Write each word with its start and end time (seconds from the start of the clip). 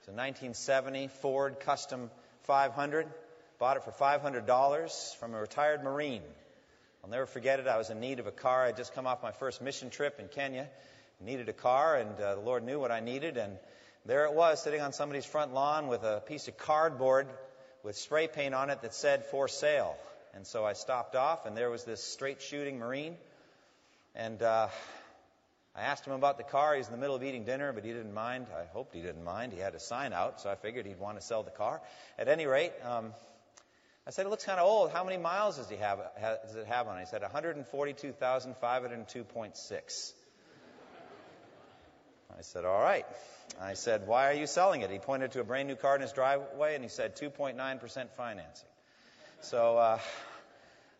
It's 0.00 0.08
a 0.08 0.12
1970 0.12 1.08
Ford 1.20 1.60
Custom 1.60 2.10
500. 2.44 3.06
Bought 3.58 3.76
it 3.76 3.84
for 3.84 3.90
$500 3.90 5.16
from 5.16 5.34
a 5.34 5.38
retired 5.38 5.84
Marine. 5.84 6.22
I'll 7.04 7.10
never 7.10 7.26
forget 7.26 7.60
it. 7.60 7.66
I 7.66 7.76
was 7.76 7.90
in 7.90 8.00
need 8.00 8.18
of 8.18 8.26
a 8.26 8.30
car. 8.30 8.64
I'd 8.64 8.78
just 8.78 8.94
come 8.94 9.06
off 9.06 9.22
my 9.22 9.32
first 9.32 9.60
mission 9.60 9.90
trip 9.90 10.18
in 10.18 10.28
Kenya. 10.28 10.70
Needed 11.20 11.50
a 11.50 11.52
car, 11.52 11.98
and 11.98 12.18
uh, 12.18 12.36
the 12.36 12.40
Lord 12.40 12.64
knew 12.64 12.80
what 12.80 12.90
I 12.90 13.00
needed. 13.00 13.36
And 13.36 13.58
there 14.06 14.24
it 14.24 14.32
was, 14.32 14.62
sitting 14.62 14.80
on 14.80 14.94
somebody's 14.94 15.26
front 15.26 15.52
lawn 15.52 15.86
with 15.86 16.02
a 16.02 16.22
piece 16.26 16.48
of 16.48 16.56
cardboard 16.56 17.26
with 17.82 17.94
spray 17.94 18.26
paint 18.26 18.54
on 18.54 18.70
it 18.70 18.80
that 18.80 18.94
said 18.94 19.26
for 19.26 19.48
sale. 19.48 19.98
And 20.32 20.46
so 20.46 20.64
I 20.64 20.72
stopped 20.72 21.14
off, 21.14 21.44
and 21.44 21.54
there 21.54 21.68
was 21.68 21.84
this 21.84 22.02
straight 22.02 22.40
shooting 22.40 22.78
Marine. 22.78 23.18
And 24.14 24.40
uh, 24.40 24.68
I 25.74 25.82
asked 25.82 26.04
him 26.04 26.12
about 26.12 26.36
the 26.36 26.44
car. 26.44 26.74
He's 26.74 26.86
in 26.86 26.92
the 26.92 26.98
middle 26.98 27.14
of 27.14 27.22
eating 27.22 27.44
dinner, 27.44 27.72
but 27.72 27.84
he 27.84 27.92
didn't 27.92 28.12
mind. 28.12 28.46
I 28.56 28.64
hoped 28.72 28.94
he 28.94 29.02
didn't 29.02 29.22
mind. 29.22 29.52
He 29.52 29.60
had 29.60 29.74
a 29.74 29.80
sign 29.80 30.12
out, 30.12 30.40
so 30.40 30.50
I 30.50 30.56
figured 30.56 30.84
he'd 30.84 30.98
want 30.98 31.18
to 31.18 31.24
sell 31.24 31.44
the 31.44 31.50
car. 31.50 31.80
At 32.18 32.28
any 32.28 32.46
rate, 32.46 32.72
um, 32.84 33.14
I 34.06 34.10
said, 34.10 34.26
it 34.26 34.30
looks 34.30 34.44
kind 34.44 34.58
of 34.58 34.66
old. 34.66 34.90
How 34.90 35.04
many 35.04 35.18
miles 35.18 35.58
does, 35.58 35.70
he 35.70 35.76
have, 35.76 36.00
does 36.44 36.56
it 36.56 36.66
have 36.66 36.88
on? 36.88 36.98
He 36.98 37.06
said, 37.06 37.22
142,502.6. 37.22 40.12
I 42.36 42.42
said, 42.42 42.64
all 42.64 42.80
right. 42.80 43.06
I 43.60 43.74
said, 43.74 44.06
why 44.06 44.30
are 44.30 44.34
you 44.34 44.46
selling 44.46 44.82
it? 44.82 44.90
He 44.90 44.98
pointed 44.98 45.32
to 45.32 45.40
a 45.40 45.44
brand 45.44 45.68
new 45.68 45.76
car 45.76 45.94
in 45.94 46.02
his 46.02 46.12
driveway, 46.12 46.74
and 46.74 46.82
he 46.82 46.88
said, 46.88 47.16
2.9% 47.16 48.10
financing. 48.16 48.68
So 49.42 49.76
uh, 49.76 49.98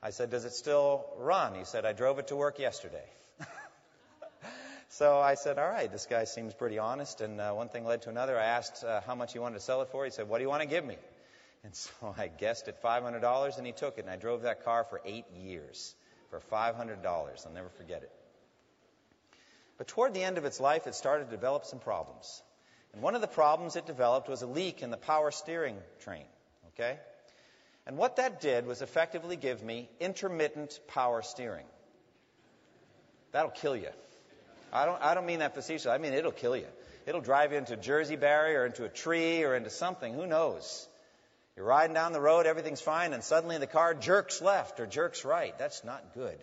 I 0.02 0.10
said, 0.10 0.30
does 0.30 0.44
it 0.44 0.52
still 0.52 1.06
run? 1.18 1.54
He 1.54 1.64
said, 1.64 1.84
I 1.84 1.92
drove 1.92 2.18
it 2.18 2.28
to 2.28 2.36
work 2.36 2.58
yesterday. 2.58 3.04
So 4.92 5.20
I 5.20 5.34
said, 5.34 5.56
all 5.60 5.68
right, 5.68 5.90
this 5.90 6.06
guy 6.06 6.24
seems 6.24 6.52
pretty 6.52 6.80
honest. 6.80 7.20
And 7.20 7.40
uh, 7.40 7.52
one 7.52 7.68
thing 7.68 7.84
led 7.84 8.02
to 8.02 8.10
another. 8.10 8.36
I 8.36 8.44
asked 8.44 8.82
uh, 8.82 9.00
how 9.06 9.14
much 9.14 9.32
he 9.32 9.38
wanted 9.38 9.54
to 9.54 9.60
sell 9.60 9.82
it 9.82 9.88
for. 9.90 10.04
He 10.04 10.10
said, 10.10 10.28
what 10.28 10.38
do 10.38 10.42
you 10.42 10.48
want 10.48 10.62
to 10.62 10.68
give 10.68 10.84
me? 10.84 10.96
And 11.62 11.72
so 11.74 11.92
I 12.18 12.26
guessed 12.26 12.66
at 12.66 12.82
$500 12.82 13.56
and 13.56 13.66
he 13.66 13.72
took 13.72 13.98
it. 13.98 14.02
And 14.02 14.10
I 14.10 14.16
drove 14.16 14.42
that 14.42 14.64
car 14.64 14.84
for 14.84 15.00
eight 15.04 15.26
years 15.40 15.94
for 16.30 16.40
$500. 16.40 17.06
I'll 17.06 17.52
never 17.52 17.68
forget 17.68 18.02
it. 18.02 18.10
But 19.78 19.86
toward 19.86 20.12
the 20.12 20.24
end 20.24 20.38
of 20.38 20.44
its 20.44 20.58
life, 20.58 20.88
it 20.88 20.96
started 20.96 21.26
to 21.26 21.30
develop 21.30 21.66
some 21.66 21.78
problems. 21.78 22.42
And 22.92 23.00
one 23.00 23.14
of 23.14 23.20
the 23.20 23.28
problems 23.28 23.76
it 23.76 23.86
developed 23.86 24.28
was 24.28 24.42
a 24.42 24.46
leak 24.46 24.82
in 24.82 24.90
the 24.90 24.96
power 24.96 25.30
steering 25.30 25.76
train. 26.00 26.26
Okay? 26.74 26.98
And 27.86 27.96
what 27.96 28.16
that 28.16 28.40
did 28.40 28.66
was 28.66 28.82
effectively 28.82 29.36
give 29.36 29.62
me 29.62 29.88
intermittent 30.00 30.80
power 30.88 31.22
steering. 31.22 31.66
That'll 33.30 33.52
kill 33.52 33.76
you. 33.76 33.88
I 34.72 34.86
don't, 34.86 35.02
I 35.02 35.14
don't 35.14 35.26
mean 35.26 35.40
that 35.40 35.54
facetiously. 35.54 35.90
I 35.90 35.98
mean, 35.98 36.12
it'll 36.12 36.32
kill 36.32 36.56
you. 36.56 36.66
It'll 37.06 37.20
drive 37.20 37.52
you 37.52 37.58
into 37.58 37.74
a 37.74 37.76
Jersey 37.76 38.16
barrier 38.16 38.62
or 38.62 38.66
into 38.66 38.84
a 38.84 38.88
tree 38.88 39.42
or 39.42 39.54
into 39.54 39.70
something. 39.70 40.14
Who 40.14 40.26
knows? 40.26 40.88
You're 41.56 41.66
riding 41.66 41.94
down 41.94 42.12
the 42.12 42.20
road, 42.20 42.46
everything's 42.46 42.80
fine, 42.80 43.12
and 43.12 43.22
suddenly 43.22 43.58
the 43.58 43.66
car 43.66 43.94
jerks 43.94 44.40
left 44.40 44.80
or 44.80 44.86
jerks 44.86 45.24
right. 45.24 45.56
That's 45.58 45.84
not 45.84 46.14
good. 46.14 46.38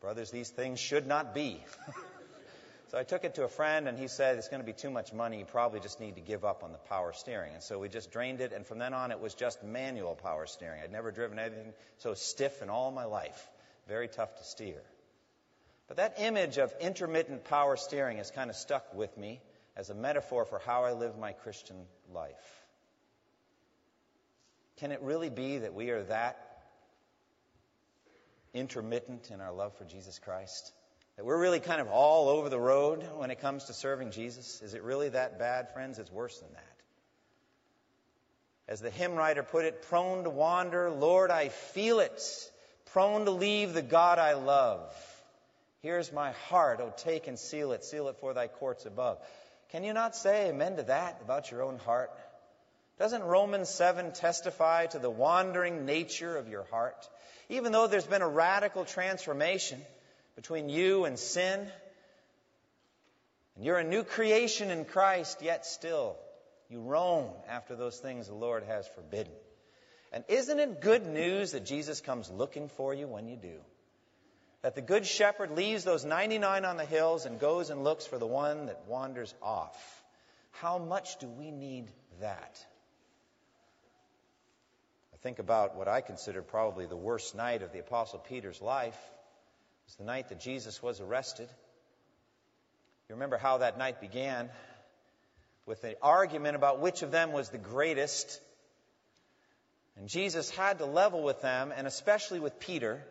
Brothers, 0.00 0.30
these 0.30 0.50
things 0.50 0.78
should 0.78 1.06
not 1.06 1.34
be. 1.34 1.60
so 2.90 2.98
I 2.98 3.02
took 3.02 3.24
it 3.24 3.34
to 3.36 3.44
a 3.44 3.48
friend, 3.48 3.88
and 3.88 3.98
he 3.98 4.08
said, 4.08 4.36
It's 4.36 4.48
going 4.48 4.60
to 4.60 4.66
be 4.66 4.74
too 4.74 4.90
much 4.90 5.12
money. 5.12 5.38
You 5.38 5.44
probably 5.44 5.80
just 5.80 6.00
need 6.00 6.16
to 6.16 6.20
give 6.20 6.44
up 6.44 6.62
on 6.62 6.72
the 6.72 6.78
power 6.78 7.12
steering. 7.14 7.54
And 7.54 7.62
so 7.62 7.78
we 7.78 7.88
just 7.88 8.12
drained 8.12 8.40
it, 8.40 8.52
and 8.52 8.66
from 8.66 8.78
then 8.78 8.92
on, 8.94 9.10
it 9.10 9.20
was 9.20 9.34
just 9.34 9.64
manual 9.64 10.14
power 10.14 10.46
steering. 10.46 10.82
I'd 10.82 10.92
never 10.92 11.10
driven 11.10 11.38
anything 11.38 11.72
so 11.98 12.14
stiff 12.14 12.62
in 12.62 12.68
all 12.68 12.92
my 12.92 13.06
life. 13.06 13.48
Very 13.88 14.08
tough 14.08 14.36
to 14.36 14.44
steer. 14.44 14.82
But 15.88 15.98
that 15.98 16.14
image 16.18 16.58
of 16.58 16.74
intermittent 16.80 17.44
power 17.44 17.76
steering 17.76 18.18
has 18.18 18.30
kind 18.30 18.50
of 18.50 18.56
stuck 18.56 18.94
with 18.94 19.16
me 19.16 19.40
as 19.76 19.90
a 19.90 19.94
metaphor 19.94 20.44
for 20.44 20.58
how 20.58 20.84
I 20.84 20.92
live 20.92 21.18
my 21.18 21.32
Christian 21.32 21.76
life. 22.12 22.64
Can 24.78 24.90
it 24.92 25.00
really 25.02 25.30
be 25.30 25.58
that 25.58 25.74
we 25.74 25.90
are 25.90 26.02
that 26.04 26.38
intermittent 28.52 29.30
in 29.30 29.40
our 29.40 29.52
love 29.52 29.76
for 29.76 29.84
Jesus 29.84 30.18
Christ? 30.18 30.72
That 31.16 31.24
we're 31.24 31.40
really 31.40 31.60
kind 31.60 31.80
of 31.80 31.88
all 31.88 32.28
over 32.28 32.48
the 32.48 32.58
road 32.58 33.06
when 33.16 33.30
it 33.30 33.40
comes 33.40 33.64
to 33.64 33.72
serving 33.72 34.10
Jesus? 34.10 34.60
Is 34.62 34.74
it 34.74 34.82
really 34.82 35.10
that 35.10 35.38
bad, 35.38 35.72
friends? 35.72 35.98
It's 35.98 36.12
worse 36.12 36.38
than 36.38 36.52
that. 36.52 36.62
As 38.68 38.80
the 38.80 38.90
hymn 38.90 39.14
writer 39.14 39.42
put 39.42 39.64
it, 39.64 39.82
prone 39.82 40.24
to 40.24 40.30
wander, 40.30 40.90
Lord, 40.90 41.30
I 41.30 41.48
feel 41.48 42.00
it. 42.00 42.20
Prone 42.86 43.24
to 43.26 43.30
leave 43.30 43.72
the 43.72 43.82
God 43.82 44.18
I 44.18 44.34
love. 44.34 44.92
Here's 45.86 46.12
my 46.12 46.32
heart. 46.48 46.80
Oh, 46.82 46.92
take 46.96 47.28
and 47.28 47.38
seal 47.38 47.70
it. 47.70 47.84
Seal 47.84 48.08
it 48.08 48.16
for 48.16 48.34
thy 48.34 48.48
courts 48.48 48.86
above. 48.86 49.18
Can 49.70 49.84
you 49.84 49.92
not 49.92 50.16
say 50.16 50.48
amen 50.48 50.78
to 50.78 50.82
that 50.82 51.20
about 51.22 51.52
your 51.52 51.62
own 51.62 51.78
heart? 51.78 52.10
Doesn't 52.98 53.22
Romans 53.22 53.68
7 53.68 54.10
testify 54.10 54.86
to 54.86 54.98
the 54.98 55.08
wandering 55.08 55.86
nature 55.86 56.36
of 56.36 56.48
your 56.48 56.64
heart? 56.72 57.08
Even 57.48 57.70
though 57.70 57.86
there's 57.86 58.04
been 58.04 58.22
a 58.22 58.28
radical 58.28 58.84
transformation 58.84 59.80
between 60.34 60.68
you 60.68 61.04
and 61.04 61.20
sin, 61.20 61.60
and 63.54 63.64
you're 63.64 63.78
a 63.78 63.84
new 63.84 64.02
creation 64.02 64.72
in 64.72 64.86
Christ, 64.86 65.40
yet 65.40 65.66
still 65.66 66.16
you 66.68 66.80
roam 66.80 67.30
after 67.48 67.76
those 67.76 67.96
things 67.96 68.26
the 68.26 68.34
Lord 68.34 68.64
has 68.64 68.88
forbidden. 68.88 69.32
And 70.12 70.24
isn't 70.26 70.58
it 70.58 70.80
good 70.80 71.06
news 71.06 71.52
that 71.52 71.64
Jesus 71.64 72.00
comes 72.00 72.28
looking 72.28 72.70
for 72.70 72.92
you 72.92 73.06
when 73.06 73.28
you 73.28 73.36
do? 73.36 73.60
That 74.66 74.74
the 74.74 74.82
good 74.82 75.06
shepherd 75.06 75.52
leaves 75.52 75.84
those 75.84 76.04
99 76.04 76.64
on 76.64 76.76
the 76.76 76.84
hills 76.84 77.24
and 77.24 77.38
goes 77.38 77.70
and 77.70 77.84
looks 77.84 78.04
for 78.04 78.18
the 78.18 78.26
one 78.26 78.66
that 78.66 78.82
wanders 78.88 79.32
off. 79.40 80.02
How 80.50 80.76
much 80.76 81.20
do 81.20 81.28
we 81.28 81.52
need 81.52 81.88
that? 82.20 82.66
I 85.14 85.18
think 85.18 85.38
about 85.38 85.76
what 85.76 85.86
I 85.86 86.00
consider 86.00 86.42
probably 86.42 86.86
the 86.86 86.96
worst 86.96 87.36
night 87.36 87.62
of 87.62 87.72
the 87.72 87.78
Apostle 87.78 88.18
Peter's 88.18 88.60
life. 88.60 88.96
It 88.96 89.86
was 89.86 89.94
the 89.98 90.04
night 90.04 90.30
that 90.30 90.40
Jesus 90.40 90.82
was 90.82 91.00
arrested. 91.00 91.48
You 93.08 93.14
remember 93.14 93.36
how 93.36 93.58
that 93.58 93.78
night 93.78 94.00
began 94.00 94.50
with 95.64 95.80
the 95.80 95.96
argument 96.02 96.56
about 96.56 96.80
which 96.80 97.02
of 97.02 97.12
them 97.12 97.30
was 97.30 97.50
the 97.50 97.58
greatest. 97.58 98.40
And 99.96 100.08
Jesus 100.08 100.50
had 100.50 100.78
to 100.78 100.86
level 100.86 101.22
with 101.22 101.40
them, 101.40 101.72
and 101.76 101.86
especially 101.86 102.40
with 102.40 102.58
Peter 102.58 103.06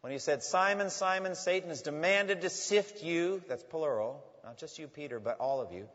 when 0.00 0.12
he 0.12 0.18
said, 0.18 0.42
Simon, 0.42 0.90
Simon, 0.90 1.34
Satan 1.34 1.68
has 1.68 1.82
demanded 1.82 2.42
to 2.42 2.50
sift 2.50 3.02
you, 3.02 3.42
that's 3.48 3.62
plural, 3.62 4.22
not 4.44 4.56
just 4.56 4.78
you, 4.78 4.88
Peter, 4.88 5.20
but 5.20 5.38
all 5.38 5.60
of 5.60 5.72
you. 5.72 5.88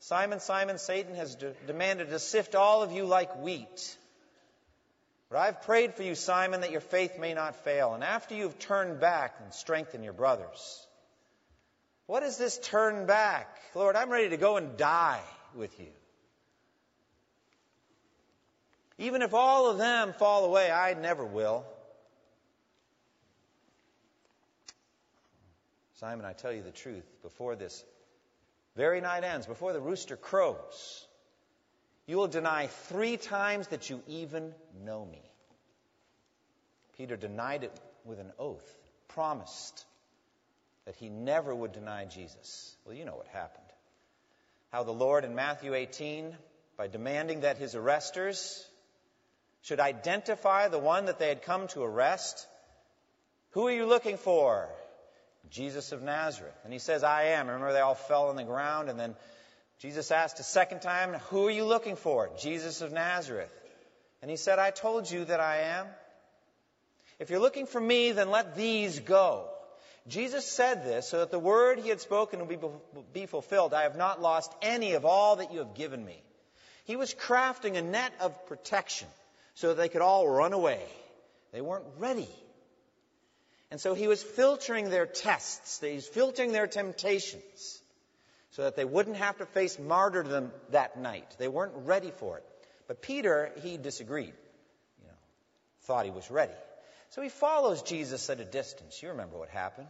Simon, 0.00 0.40
Simon, 0.40 0.78
Satan 0.78 1.14
has 1.14 1.36
de- 1.36 1.52
demanded 1.66 2.08
to 2.10 2.18
sift 2.18 2.56
all 2.56 2.82
of 2.82 2.90
you 2.90 3.04
like 3.04 3.40
wheat. 3.40 3.96
But 5.30 5.38
I've 5.38 5.62
prayed 5.62 5.94
for 5.94 6.02
you, 6.02 6.14
Simon, 6.14 6.62
that 6.62 6.72
your 6.72 6.80
faith 6.80 7.18
may 7.18 7.34
not 7.34 7.64
fail. 7.64 7.94
And 7.94 8.02
after 8.02 8.34
you've 8.34 8.58
turned 8.58 9.00
back 9.00 9.36
and 9.42 9.54
strengthen 9.54 10.02
your 10.02 10.12
brothers. 10.12 10.86
What 12.06 12.22
is 12.22 12.36
this 12.36 12.58
turn 12.58 13.06
back? 13.06 13.48
Lord, 13.74 13.96
I'm 13.96 14.10
ready 14.10 14.30
to 14.30 14.36
go 14.36 14.56
and 14.56 14.76
die 14.76 15.22
with 15.54 15.78
you. 15.78 15.86
Even 18.98 19.22
if 19.22 19.32
all 19.32 19.70
of 19.70 19.78
them 19.78 20.12
fall 20.18 20.44
away, 20.44 20.70
I 20.70 20.94
never 20.94 21.24
will. 21.24 21.64
Simon, 26.02 26.26
I 26.26 26.32
tell 26.32 26.52
you 26.52 26.62
the 26.62 26.72
truth, 26.72 27.04
before 27.22 27.54
this 27.54 27.84
very 28.74 29.00
night 29.00 29.22
ends, 29.22 29.46
before 29.46 29.72
the 29.72 29.80
rooster 29.80 30.16
crows, 30.16 31.06
you 32.08 32.16
will 32.16 32.26
deny 32.26 32.66
three 32.66 33.16
times 33.16 33.68
that 33.68 33.88
you 33.88 34.02
even 34.08 34.52
know 34.84 35.06
me. 35.06 35.22
Peter 36.98 37.16
denied 37.16 37.62
it 37.62 37.80
with 38.04 38.18
an 38.18 38.32
oath, 38.36 38.68
promised 39.06 39.86
that 40.86 40.96
he 40.96 41.08
never 41.08 41.54
would 41.54 41.70
deny 41.70 42.04
Jesus. 42.04 42.74
Well, 42.84 42.96
you 42.96 43.04
know 43.04 43.14
what 43.14 43.28
happened. 43.28 43.62
How 44.72 44.82
the 44.82 44.90
Lord 44.90 45.24
in 45.24 45.36
Matthew 45.36 45.72
18, 45.72 46.36
by 46.76 46.88
demanding 46.88 47.42
that 47.42 47.58
his 47.58 47.76
arresters 47.76 48.66
should 49.60 49.78
identify 49.78 50.66
the 50.66 50.80
one 50.80 51.04
that 51.04 51.20
they 51.20 51.28
had 51.28 51.42
come 51.42 51.68
to 51.68 51.82
arrest, 51.84 52.48
who 53.50 53.68
are 53.68 53.72
you 53.72 53.86
looking 53.86 54.16
for? 54.16 54.68
Jesus 55.50 55.92
of 55.92 56.02
Nazareth. 56.02 56.54
And 56.64 56.72
he 56.72 56.78
says, 56.78 57.02
I 57.02 57.24
am. 57.24 57.46
Remember, 57.46 57.72
they 57.72 57.80
all 57.80 57.94
fell 57.94 58.28
on 58.28 58.36
the 58.36 58.44
ground, 58.44 58.88
and 58.88 58.98
then 58.98 59.14
Jesus 59.78 60.10
asked 60.10 60.38
a 60.40 60.44
second 60.44 60.80
time, 60.80 61.14
Who 61.30 61.46
are 61.48 61.50
you 61.50 61.64
looking 61.64 61.96
for? 61.96 62.30
Jesus 62.38 62.82
of 62.82 62.92
Nazareth. 62.92 63.52
And 64.20 64.30
he 64.30 64.36
said, 64.36 64.58
I 64.58 64.70
told 64.70 65.10
you 65.10 65.24
that 65.24 65.40
I 65.40 65.78
am. 65.78 65.86
If 67.18 67.30
you're 67.30 67.40
looking 67.40 67.66
for 67.66 67.80
me, 67.80 68.12
then 68.12 68.30
let 68.30 68.56
these 68.56 69.00
go. 69.00 69.48
Jesus 70.08 70.44
said 70.44 70.84
this 70.84 71.08
so 71.08 71.20
that 71.20 71.30
the 71.30 71.38
word 71.38 71.78
he 71.78 71.88
had 71.88 72.00
spoken 72.00 72.46
would 72.46 73.12
be 73.12 73.26
fulfilled. 73.26 73.74
I 73.74 73.82
have 73.82 73.96
not 73.96 74.20
lost 74.20 74.52
any 74.60 74.94
of 74.94 75.04
all 75.04 75.36
that 75.36 75.52
you 75.52 75.58
have 75.58 75.74
given 75.74 76.04
me. 76.04 76.20
He 76.84 76.96
was 76.96 77.14
crafting 77.14 77.76
a 77.76 77.82
net 77.82 78.12
of 78.20 78.46
protection 78.46 79.06
so 79.54 79.68
that 79.68 79.76
they 79.76 79.88
could 79.88 80.02
all 80.02 80.28
run 80.28 80.52
away. 80.52 80.80
They 81.52 81.60
weren't 81.60 81.84
ready. 81.98 82.28
And 83.72 83.80
so 83.80 83.94
he 83.94 84.06
was 84.06 84.22
filtering 84.22 84.90
their 84.90 85.06
tests, 85.06 85.80
he 85.80 85.94
was 85.94 86.06
filtering 86.06 86.52
their 86.52 86.66
temptations 86.66 87.80
so 88.50 88.64
that 88.64 88.76
they 88.76 88.84
wouldn't 88.84 89.16
have 89.16 89.38
to 89.38 89.46
face 89.46 89.78
martyrdom 89.78 90.52
that 90.72 90.98
night. 90.98 91.36
They 91.38 91.48
weren't 91.48 91.72
ready 91.86 92.12
for 92.18 92.36
it. 92.36 92.44
But 92.86 93.00
Peter, 93.00 93.50
he 93.62 93.78
disagreed. 93.78 94.34
You 95.00 95.06
know, 95.06 95.14
thought 95.84 96.04
he 96.04 96.10
was 96.10 96.30
ready. 96.30 96.52
So 97.12 97.22
he 97.22 97.30
follows 97.30 97.80
Jesus 97.80 98.28
at 98.28 98.40
a 98.40 98.44
distance. 98.44 99.02
You 99.02 99.08
remember 99.08 99.38
what 99.38 99.48
happened. 99.48 99.88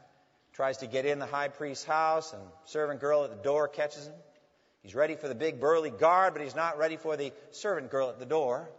Tries 0.52 0.76
to 0.76 0.87
get 0.87 1.05
in 1.05 1.19
the 1.19 1.26
high 1.26 1.49
priest's 1.49 1.85
house, 1.85 2.32
and 2.32 2.43
servant 2.67 3.00
girl 3.00 3.25
at 3.25 3.31
the 3.31 3.43
door 3.43 3.67
catches 3.67 4.06
him. 4.06 4.14
He's 4.85 4.94
ready 4.94 5.17
for 5.17 5.26
the 5.26 5.35
big 5.35 5.58
burly 5.58 5.90
guard, 5.90 6.35
but 6.35 6.43
he's 6.44 6.55
not 6.55 6.78
ready 6.78 6.99
for 6.99 7.17
the 7.17 7.32
servant 7.50 7.90
girl 7.90 8.11
at 8.11 8.20
the 8.20 8.26
door. 8.26 8.70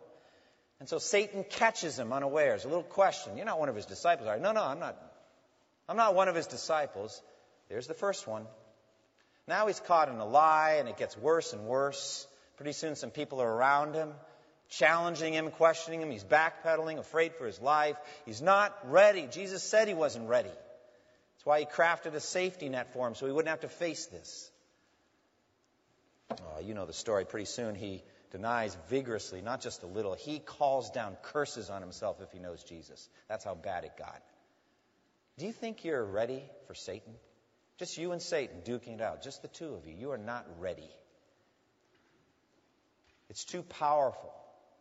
And 0.79 0.89
so 0.89 0.97
Satan 0.97 1.45
catches 1.49 1.97
him 1.97 2.11
unawares. 2.11 2.65
A 2.65 2.67
little 2.67 2.83
question. 2.83 3.37
You're 3.37 3.45
not 3.45 3.59
one 3.59 3.69
of 3.69 3.75
his 3.75 3.85
disciples, 3.85 4.27
are 4.27 4.35
you? 4.35 4.41
No, 4.41 4.51
no, 4.51 4.63
I'm 4.63 4.79
not. 4.79 4.97
I'm 5.87 5.97
not 5.97 6.15
one 6.15 6.27
of 6.27 6.35
his 6.35 6.47
disciples. 6.47 7.21
There's 7.69 7.87
the 7.87 7.93
first 7.93 8.27
one. 8.27 8.45
Now 9.47 9.67
he's 9.67 9.79
caught 9.79 10.09
in 10.09 10.15
a 10.15 10.25
lie, 10.25 10.77
and 10.79 10.89
it 10.89 10.97
gets 10.97 11.17
worse 11.17 11.53
and 11.53 11.65
worse. 11.65 12.27
Pretty 12.57 12.73
soon, 12.73 12.95
some 12.95 13.11
people 13.11 13.41
are 13.41 13.51
around 13.51 13.93
him 13.93 14.13
challenging 14.69 15.33
him, 15.33 15.51
questioning 15.51 16.01
him. 16.01 16.09
He's 16.09 16.23
backpedaling, 16.23 16.97
afraid 16.97 17.35
for 17.35 17.45
his 17.45 17.59
life. 17.59 17.95
He's 18.25 18.41
not 18.41 18.75
ready. 18.89 19.27
Jesus 19.31 19.63
said 19.63 19.87
he 19.87 19.93
wasn't 19.93 20.27
ready. 20.27 20.49
That's 20.49 21.45
why 21.45 21.59
he 21.59 21.65
crafted 21.65 22.13
a 22.13 22.19
safety 22.19 22.69
net 22.69 22.93
for 22.93 23.07
him 23.07 23.15
so 23.15 23.25
he 23.25 23.31
wouldn't 23.31 23.49
have 23.49 23.61
to 23.61 23.69
face 23.69 24.05
this. 24.07 24.49
Oh, 26.31 26.59
you 26.61 26.73
know 26.73 26.85
the 26.85 26.93
story. 26.93 27.25
Pretty 27.25 27.45
soon 27.45 27.75
he 27.75 28.01
denies 28.33 28.75
vigorously, 28.89 29.41
not 29.41 29.61
just 29.61 29.83
a 29.83 29.87
little. 29.87 30.15
He 30.15 30.39
calls 30.39 30.89
down 30.89 31.15
curses 31.21 31.69
on 31.69 31.81
himself 31.81 32.19
if 32.19 32.31
he 32.31 32.39
knows 32.39 32.63
Jesus. 32.63 33.07
That's 33.29 33.45
how 33.45 33.55
bad 33.55 33.85
it 33.85 33.93
got. 33.97 34.21
Do 35.37 35.45
you 35.45 35.53
think 35.53 35.85
you're 35.85 36.03
ready 36.03 36.43
for 36.67 36.73
Satan? 36.73 37.13
Just 37.77 37.97
you 37.97 38.11
and 38.11 38.21
Satan 38.21 38.61
duking 38.65 38.95
it 38.95 39.01
out, 39.01 39.23
just 39.23 39.43
the 39.43 39.47
two 39.47 39.73
of 39.75 39.87
you. 39.87 39.95
You 39.97 40.11
are 40.11 40.17
not 40.17 40.45
ready. 40.59 40.89
It's 43.29 43.45
too 43.45 43.61
powerful 43.61 44.33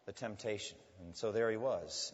the 0.06 0.12
temptation. 0.12 0.78
And 1.00 1.16
so 1.16 1.30
there 1.30 1.50
he 1.50 1.56
was. 1.56 2.12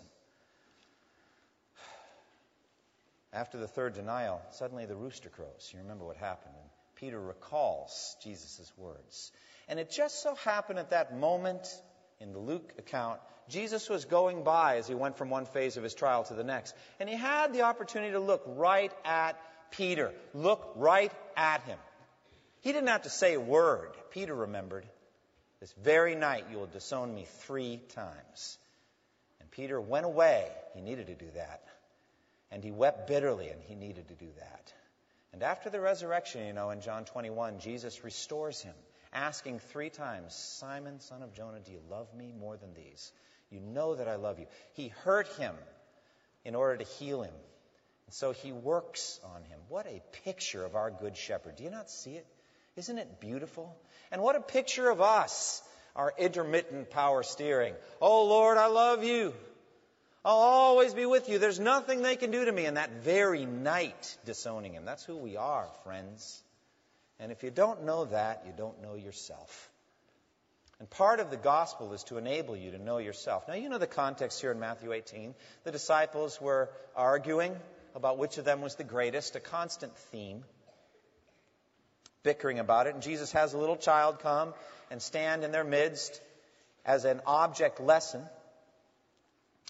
After 3.33 3.59
the 3.59 3.69
third 3.69 3.95
denial, 3.95 4.41
suddenly 4.53 4.87
the 4.87 4.97
rooster 4.97 5.29
crows. 5.29 5.71
You 5.73 5.81
remember 5.81 6.05
what 6.05 6.17
happened. 6.17 6.55
Peter 7.01 7.21
recalls 7.21 8.17
Jesus' 8.23 8.73
words. 8.77 9.33
And 9.69 9.79
it 9.79 9.91
just 9.91 10.23
so 10.23 10.35
happened 10.37 10.79
at 10.79 10.91
that 10.91 11.17
moment 11.17 11.67
in 12.21 12.33
the 12.33 12.39
Luke 12.39 12.73
account, 12.79 13.21
Jesus 13.49 13.89
was 13.89 14.05
going 14.05 14.45
by 14.45 14.77
as 14.77 14.89
he 14.89 14.95
went 14.95 15.17
from 15.17 15.31
one 15.31 15.47
phase 15.47 15.77
of 15.77 15.83
his 15.83 15.95
trial 15.95 16.25
to 16.25 16.35
the 16.35 16.45
next. 16.45 16.75
And 16.99 17.09
he 17.09 17.17
had 17.17 17.53
the 17.53 17.63
opportunity 17.63 18.13
to 18.13 18.21
look 18.21 18.43
right 18.47 18.93
at 19.05 19.39
Peter, 19.71 20.13
look 20.35 20.73
right 20.77 21.13
at 21.37 21.63
him. 21.63 21.79
He 22.61 22.73
didn't 22.73 22.89
have 22.89 23.03
to 23.03 23.11
say 23.11 23.35
a 23.35 23.41
word. 23.41 23.91
Peter 24.11 24.35
remembered. 24.35 24.87
This 25.61 25.73
very 25.83 26.15
night 26.15 26.47
you 26.51 26.59
will 26.59 26.67
disown 26.67 27.15
me 27.15 27.27
three 27.41 27.81
times. 27.95 28.59
And 29.41 29.51
Peter 29.51 29.81
went 29.81 30.07
away. 30.07 30.49
He 30.75 30.81
needed 30.81 31.07
to 31.07 31.15
do 31.15 31.31
that. 31.35 31.63
And 32.51 32.65
he 32.65 32.71
wept 32.71 33.07
bitterly, 33.07 33.49
and 33.49 33.63
he 33.63 33.75
needed 33.75 34.09
to 34.09 34.15
do 34.15 34.29
that. 34.39 34.73
And 35.33 35.43
after 35.43 35.71
the 35.71 35.81
resurrection, 35.81 36.47
you 36.47 36.53
know, 36.53 36.71
in 36.71 36.81
John 36.81 37.05
21, 37.05 37.61
Jesus 37.61 38.03
restores 38.05 38.61
him, 38.61 38.75
asking 39.13 39.59
three 39.59 39.91
times, 39.91 40.35
Simon, 40.35 41.01
son 41.01 41.23
of 41.23 41.35
Jonah, 41.35 41.61
do 41.61 41.73
you 41.73 41.81
love 41.91 42.13
me 42.15 42.33
more 42.39 42.57
than 42.57 42.75
these? 42.75 43.13
You 43.51 43.61
know 43.61 43.95
that 43.95 44.09
I 44.09 44.17
love 44.17 44.39
you. 44.39 44.47
He 44.75 44.89
hurt 44.89 45.29
him 45.39 45.55
in 46.45 46.55
order 46.55 46.79
to 46.79 46.85
heal 46.85 47.23
him. 47.23 47.35
And 48.07 48.15
so 48.15 48.33
he 48.33 48.53
works 48.53 49.21
on 49.35 49.43
him. 49.43 49.59
What 49.69 49.87
a 49.87 50.03
picture 50.25 50.65
of 50.65 50.77
our 50.77 50.91
good 50.91 51.17
shepherd. 51.17 51.57
Do 51.57 51.65
you 51.65 51.71
not 51.71 51.91
see 51.91 52.13
it? 52.13 52.27
Isn't 52.77 52.99
it 52.99 53.21
beautiful? 53.21 53.77
And 54.11 54.23
what 54.23 54.37
a 54.37 54.41
picture 54.41 54.89
of 54.89 55.01
us, 55.01 55.63
our 55.95 56.15
intermittent 56.17 56.91
power 56.91 57.23
steering. 57.23 57.75
Oh 58.01 58.25
Lord, 58.25 58.57
I 58.57 58.67
love 58.67 59.05
you. 59.05 59.35
I'll 60.25 60.35
always 60.35 60.95
be 60.95 61.07
with 61.07 61.29
you. 61.29 61.39
There's 61.39 61.61
nothing 61.61 62.03
they 62.03 62.17
can 62.17 62.31
do 62.31 62.45
to 62.45 62.53
me. 62.53 62.67
And 62.67 62.77
that 62.77 63.03
very 63.03 63.47
night, 63.47 64.17
disowning 64.25 64.73
him. 64.73 64.85
That's 64.85 65.05
who 65.05 65.17
we 65.17 65.37
are, 65.37 65.69
friends. 65.85 66.43
And 67.21 67.33
if 67.33 67.43
you 67.43 67.51
don't 67.51 67.85
know 67.85 68.07
that, 68.07 68.45
you 68.47 68.53
don't 68.57 68.83
know 68.83 68.95
yourself. 68.95 69.71
And 70.81 70.89
part 70.89 71.19
of 71.19 71.31
the 71.31 71.37
gospel 71.37 71.93
is 71.93 72.05
to 72.05 72.19
enable 72.19 72.57
you 72.57 72.71
to 72.71 72.79
know 72.79 72.99
yourself. 72.99 73.49
Now, 73.49 73.55
you 73.55 73.69
know 73.69 73.79
the 73.79 73.87
context 73.87 74.41
here 74.41 74.53
in 74.53 74.61
Matthew 74.61 74.93
18. 74.93 75.35
The 75.65 75.73
disciples 75.73 76.41
were 76.41 76.71
arguing 76.95 77.57
about 77.97 78.19
which 78.19 78.39
of 78.39 78.45
them 78.45 78.61
was 78.61 78.77
the 78.77 78.85
greatest, 78.85 79.35
a 79.35 79.41
constant 79.41 79.97
theme 80.13 80.45
bickering 82.23 82.59
about 82.59 82.87
it. 82.87 82.95
And 82.95 83.03
Jesus 83.03 83.33
has 83.33 83.55
a 83.55 83.59
little 83.59 83.77
child 83.77 84.21
come 84.21 84.55
and 84.91 85.03
stand 85.03 85.45
in 85.45 85.51
their 85.51 85.65
midst 85.65 86.21
as 86.85 87.05
an 87.05 87.21
object 87.27 87.81
lesson. 87.81 88.23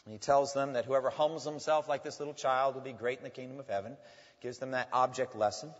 And 0.09 0.15
he 0.15 0.19
tells 0.19 0.55
them 0.55 0.73
that 0.73 0.87
whoever 0.87 1.11
humbles 1.11 1.45
himself 1.45 1.87
like 1.87 2.03
this 2.03 2.19
little 2.19 2.33
child 2.33 2.75
will 2.75 2.81
be 2.81 2.95
great 2.95 3.19
in 3.19 3.25
the 3.25 3.31
kingdom 3.31 3.61
of 3.61 3.69
heaven. 3.69 3.95
Gives 4.41 4.57
them 4.57 4.71
that 4.71 4.89
object 4.91 5.37
lesson. 5.37 5.71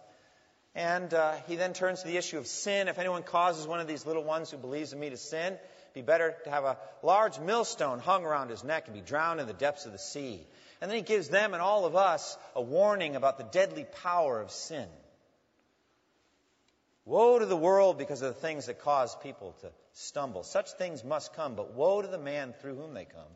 And 0.75 1.15
uh, 1.15 1.37
he 1.47 1.57
then 1.57 1.73
turns 1.73 2.03
to 2.03 2.09
the 2.09 2.19
issue 2.19 2.37
of 2.37 2.47
sin. 2.47 2.89
If 2.89 2.99
anyone 2.99 3.23
causes 3.23 3.67
one 3.67 3.81
of 3.81 3.87
these 3.87 4.05
little 4.05 4.23
ones 4.23 4.51
who 4.51 4.59
believes 4.59 4.93
in 4.93 5.01
me 5.01 5.09
to 5.09 5.17
sin, 5.17 5.55
it'd 5.55 5.95
be 5.95 6.03
better 6.03 6.37
to 6.45 6.51
have 6.51 6.65
a 6.65 6.77
large 7.03 7.39
millstone 7.39 8.01
hung 8.01 8.27
around 8.27 8.51
his 8.51 8.63
neck 8.63 8.85
and 8.85 8.95
be 8.95 9.01
drowned 9.01 9.41
in 9.41 9.47
the 9.47 9.55
depths 9.55 9.87
of 9.87 9.93
the 9.93 9.99
sea. 9.99 10.47
And 10.83 10.91
then 10.91 10.99
he 10.99 11.03
gives 11.03 11.31
them 11.31 11.55
and 11.55 11.63
all 11.63 11.87
of 11.87 11.97
us 11.97 12.37
a 12.55 12.61
warning 12.61 13.17
about 13.17 13.39
the 13.39 13.45
deadly 13.45 13.87
power 14.03 14.43
of 14.43 14.51
sin. 14.51 14.89
Woe 17.07 17.39
to 17.39 17.47
the 17.47 17.57
world 17.57 17.97
because 17.97 18.21
of 18.21 18.35
the 18.35 18.41
things 18.43 18.67
that 18.67 18.83
cause 18.83 19.17
people 19.23 19.57
to 19.63 19.71
stumble. 19.95 20.43
Such 20.43 20.73
things 20.73 21.03
must 21.03 21.33
come, 21.33 21.55
but 21.55 21.73
woe 21.73 22.03
to 22.03 22.09
the 22.09 22.19
man 22.19 22.53
through 22.61 22.77
whom 22.77 22.93
they 22.93 23.07
come. 23.07 23.33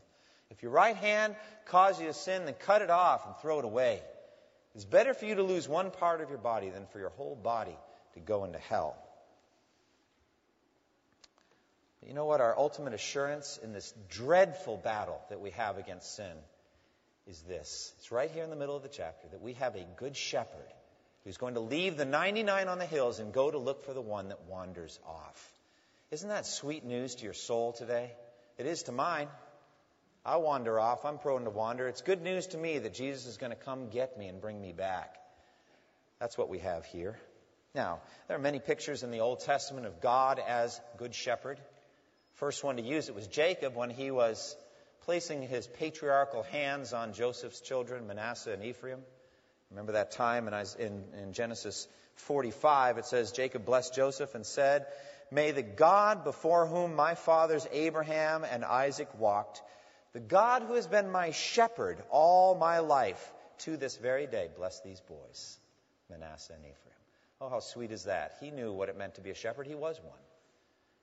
If 0.52 0.62
your 0.62 0.70
right 0.70 0.96
hand 0.96 1.34
causes 1.66 2.02
you 2.02 2.06
to 2.08 2.12
sin, 2.12 2.44
then 2.44 2.54
cut 2.54 2.82
it 2.82 2.90
off 2.90 3.26
and 3.26 3.34
throw 3.38 3.58
it 3.58 3.64
away. 3.64 4.02
It's 4.74 4.84
better 4.84 5.14
for 5.14 5.24
you 5.24 5.34
to 5.36 5.42
lose 5.42 5.66
one 5.66 5.90
part 5.90 6.20
of 6.20 6.28
your 6.28 6.38
body 6.38 6.68
than 6.68 6.86
for 6.86 6.98
your 6.98 7.08
whole 7.10 7.34
body 7.34 7.76
to 8.14 8.20
go 8.20 8.44
into 8.44 8.58
hell. 8.58 8.96
But 12.00 12.10
you 12.10 12.14
know 12.14 12.26
what? 12.26 12.42
Our 12.42 12.56
ultimate 12.56 12.92
assurance 12.92 13.58
in 13.62 13.72
this 13.72 13.94
dreadful 14.10 14.76
battle 14.76 15.20
that 15.30 15.40
we 15.40 15.50
have 15.52 15.78
against 15.78 16.16
sin 16.16 16.36
is 17.26 17.40
this. 17.42 17.92
It's 17.98 18.12
right 18.12 18.30
here 18.30 18.44
in 18.44 18.50
the 18.50 18.56
middle 18.56 18.76
of 18.76 18.82
the 18.82 18.88
chapter 18.88 19.28
that 19.28 19.40
we 19.40 19.54
have 19.54 19.74
a 19.74 19.86
good 19.96 20.16
shepherd 20.16 20.72
who's 21.24 21.38
going 21.38 21.54
to 21.54 21.60
leave 21.60 21.96
the 21.96 22.04
99 22.04 22.68
on 22.68 22.78
the 22.78 22.86
hills 22.86 23.20
and 23.20 23.32
go 23.32 23.50
to 23.50 23.58
look 23.58 23.86
for 23.86 23.94
the 23.94 24.00
one 24.02 24.28
that 24.28 24.44
wanders 24.48 24.98
off. 25.06 25.52
Isn't 26.10 26.28
that 26.28 26.44
sweet 26.44 26.84
news 26.84 27.14
to 27.16 27.24
your 27.24 27.32
soul 27.32 27.72
today? 27.72 28.12
It 28.58 28.66
is 28.66 28.82
to 28.84 28.92
mine. 28.92 29.28
I 30.24 30.36
wander 30.36 30.78
off. 30.78 31.04
I'm 31.04 31.18
prone 31.18 31.44
to 31.44 31.50
wander. 31.50 31.88
It's 31.88 32.02
good 32.02 32.22
news 32.22 32.46
to 32.48 32.58
me 32.58 32.78
that 32.78 32.94
Jesus 32.94 33.26
is 33.26 33.38
going 33.38 33.50
to 33.50 33.56
come 33.56 33.88
get 33.88 34.16
me 34.16 34.28
and 34.28 34.40
bring 34.40 34.60
me 34.60 34.72
back. 34.72 35.16
That's 36.20 36.38
what 36.38 36.48
we 36.48 36.60
have 36.60 36.84
here. 36.86 37.18
Now, 37.74 38.00
there 38.28 38.36
are 38.36 38.40
many 38.40 38.60
pictures 38.60 39.02
in 39.02 39.10
the 39.10 39.20
Old 39.20 39.40
Testament 39.40 39.86
of 39.86 40.00
God 40.00 40.38
as 40.38 40.80
Good 40.96 41.14
Shepherd. 41.14 41.58
First 42.34 42.62
one 42.62 42.76
to 42.76 42.82
use 42.82 43.08
it 43.08 43.14
was 43.14 43.26
Jacob 43.26 43.74
when 43.74 43.90
he 43.90 44.10
was 44.10 44.54
placing 45.04 45.42
his 45.42 45.66
patriarchal 45.66 46.44
hands 46.44 46.92
on 46.92 47.14
Joseph's 47.14 47.60
children, 47.60 48.06
Manasseh 48.06 48.52
and 48.52 48.62
Ephraim. 48.62 49.00
Remember 49.70 49.92
that 49.92 50.12
time 50.12 50.48
in, 50.78 51.32
Genesis 51.32 51.88
45, 52.16 52.98
it 52.98 53.06
says, 53.06 53.32
Jacob 53.32 53.64
blessed 53.64 53.94
Joseph 53.94 54.34
and 54.34 54.46
said, 54.46 54.86
May 55.30 55.50
the 55.50 55.62
God 55.62 56.24
before 56.24 56.66
whom 56.66 56.94
my 56.94 57.14
fathers 57.14 57.66
Abraham 57.72 58.44
and 58.44 58.64
Isaac 58.64 59.08
walked, 59.18 59.62
the 60.12 60.20
God 60.20 60.62
who 60.62 60.74
has 60.74 60.86
been 60.86 61.10
my 61.10 61.30
shepherd 61.30 62.02
all 62.10 62.54
my 62.54 62.80
life 62.80 63.32
to 63.58 63.76
this 63.76 63.96
very 63.96 64.26
day, 64.26 64.48
bless 64.56 64.80
these 64.80 65.00
boys, 65.00 65.58
Manasseh 66.10 66.54
and 66.54 66.62
Ephraim. 66.62 66.96
Oh, 67.40 67.48
how 67.48 67.60
sweet 67.60 67.90
is 67.90 68.04
that? 68.04 68.36
He 68.40 68.50
knew 68.50 68.72
what 68.72 68.88
it 68.88 68.96
meant 68.96 69.16
to 69.16 69.20
be 69.20 69.30
a 69.30 69.34
shepherd. 69.34 69.66
He 69.66 69.74
was 69.74 70.00
one. 70.00 70.18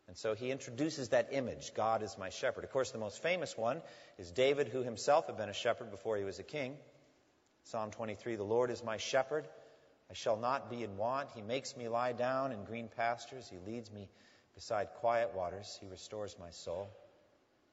And 0.08 0.18
so 0.18 0.34
he 0.34 0.52
introduces 0.52 1.10
that 1.10 1.30
image 1.32 1.74
God 1.76 2.02
is 2.02 2.18
my 2.18 2.30
shepherd. 2.30 2.64
Of 2.64 2.72
course, 2.72 2.92
the 2.92 2.98
most 2.98 3.22
famous 3.22 3.58
one 3.58 3.82
is 4.18 4.32
David, 4.32 4.68
who 4.68 4.82
himself 4.82 5.28
had 5.28 5.38
been 5.38 5.50
a 5.50 5.54
shepherd 5.54 5.92
before 5.92 6.18
he 6.18 6.24
was 6.24 6.40
a 6.40 6.44
king. 6.44 6.78
Psalm 7.64 7.92
23 7.92 8.36
The 8.36 8.44
Lord 8.44 8.72
is 8.72 8.84
my 8.84 8.98
shepherd, 8.98 9.48
I 10.10 10.14
shall 10.14 10.38
not 10.38 10.72
be 10.72 10.84
in 10.84 10.98
want. 10.98 11.30
He 11.36 11.42
makes 11.42 11.78
me 11.78 11.88
lie 11.88 12.14
down 12.14 12.52
in 12.52 12.64
green 12.64 12.90
pastures. 12.96 13.48
He 13.48 13.58
leads 13.72 13.92
me 13.92 14.10
beside 14.56 14.88
quiet 14.96 15.36
waters. 15.36 15.78
He 15.80 15.88
restores 15.88 16.36
my 16.40 16.50
soul. 16.50 16.90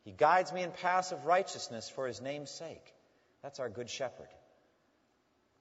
He 0.06 0.12
guides 0.12 0.52
me 0.52 0.62
in 0.62 0.70
paths 0.70 1.10
of 1.10 1.26
righteousness 1.26 1.88
for 1.88 2.06
his 2.06 2.20
name's 2.20 2.52
sake. 2.52 2.94
That's 3.42 3.58
our 3.58 3.68
good 3.68 3.90
shepherd. 3.90 4.28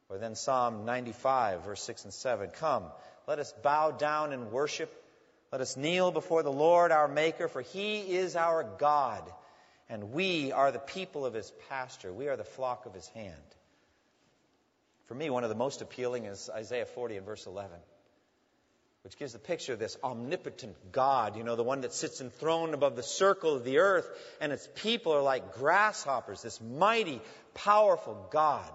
Or 0.07 0.19
then 0.19 0.35
Psalm 0.35 0.85
95, 0.85 1.65
verse 1.65 1.81
6 1.81 2.03
and 2.03 2.13
7. 2.13 2.51
Come, 2.51 2.83
let 3.27 3.39
us 3.39 3.51
bow 3.63 3.89
down 3.89 4.33
and 4.33 4.51
worship. 4.51 4.93
Let 5.51 5.61
us 5.61 5.75
kneel 5.75 6.11
before 6.11 6.43
the 6.43 6.51
Lord 6.51 6.91
our 6.91 7.07
Maker, 7.07 7.47
for 7.47 7.61
he 7.63 8.01
is 8.01 8.35
our 8.35 8.63
God, 8.63 9.23
and 9.89 10.11
we 10.11 10.51
are 10.51 10.71
the 10.71 10.77
people 10.77 11.25
of 11.25 11.33
his 11.33 11.51
pasture. 11.67 12.13
We 12.13 12.27
are 12.27 12.37
the 12.37 12.43
flock 12.43 12.85
of 12.85 12.93
his 12.93 13.07
hand. 13.07 13.33
For 15.07 15.15
me, 15.15 15.31
one 15.31 15.43
of 15.43 15.49
the 15.49 15.55
most 15.55 15.81
appealing 15.81 16.25
is 16.25 16.51
Isaiah 16.53 16.85
40 16.85 17.17
and 17.17 17.25
verse 17.25 17.47
11, 17.47 17.71
which 19.05 19.19
gives 19.19 19.33
the 19.33 19.39
picture 19.39 19.71
of 19.71 19.77
this 19.77 19.95
omnipotent 20.03 20.75
God, 20.91 21.37
you 21.37 21.43
know, 21.43 21.55
the 21.55 21.61
one 21.61 21.81
that 21.81 21.93
sits 21.93 22.21
enthroned 22.21 22.73
above 22.73 22.95
the 22.95 23.03
circle 23.03 23.53
of 23.53 23.63
the 23.63 23.77
earth, 23.77 24.09
and 24.41 24.51
its 24.51 24.67
people 24.77 25.13
are 25.13 25.21
like 25.21 25.53
grasshoppers, 25.53 26.41
this 26.41 26.59
mighty, 26.59 27.21
powerful 27.53 28.27
God. 28.31 28.73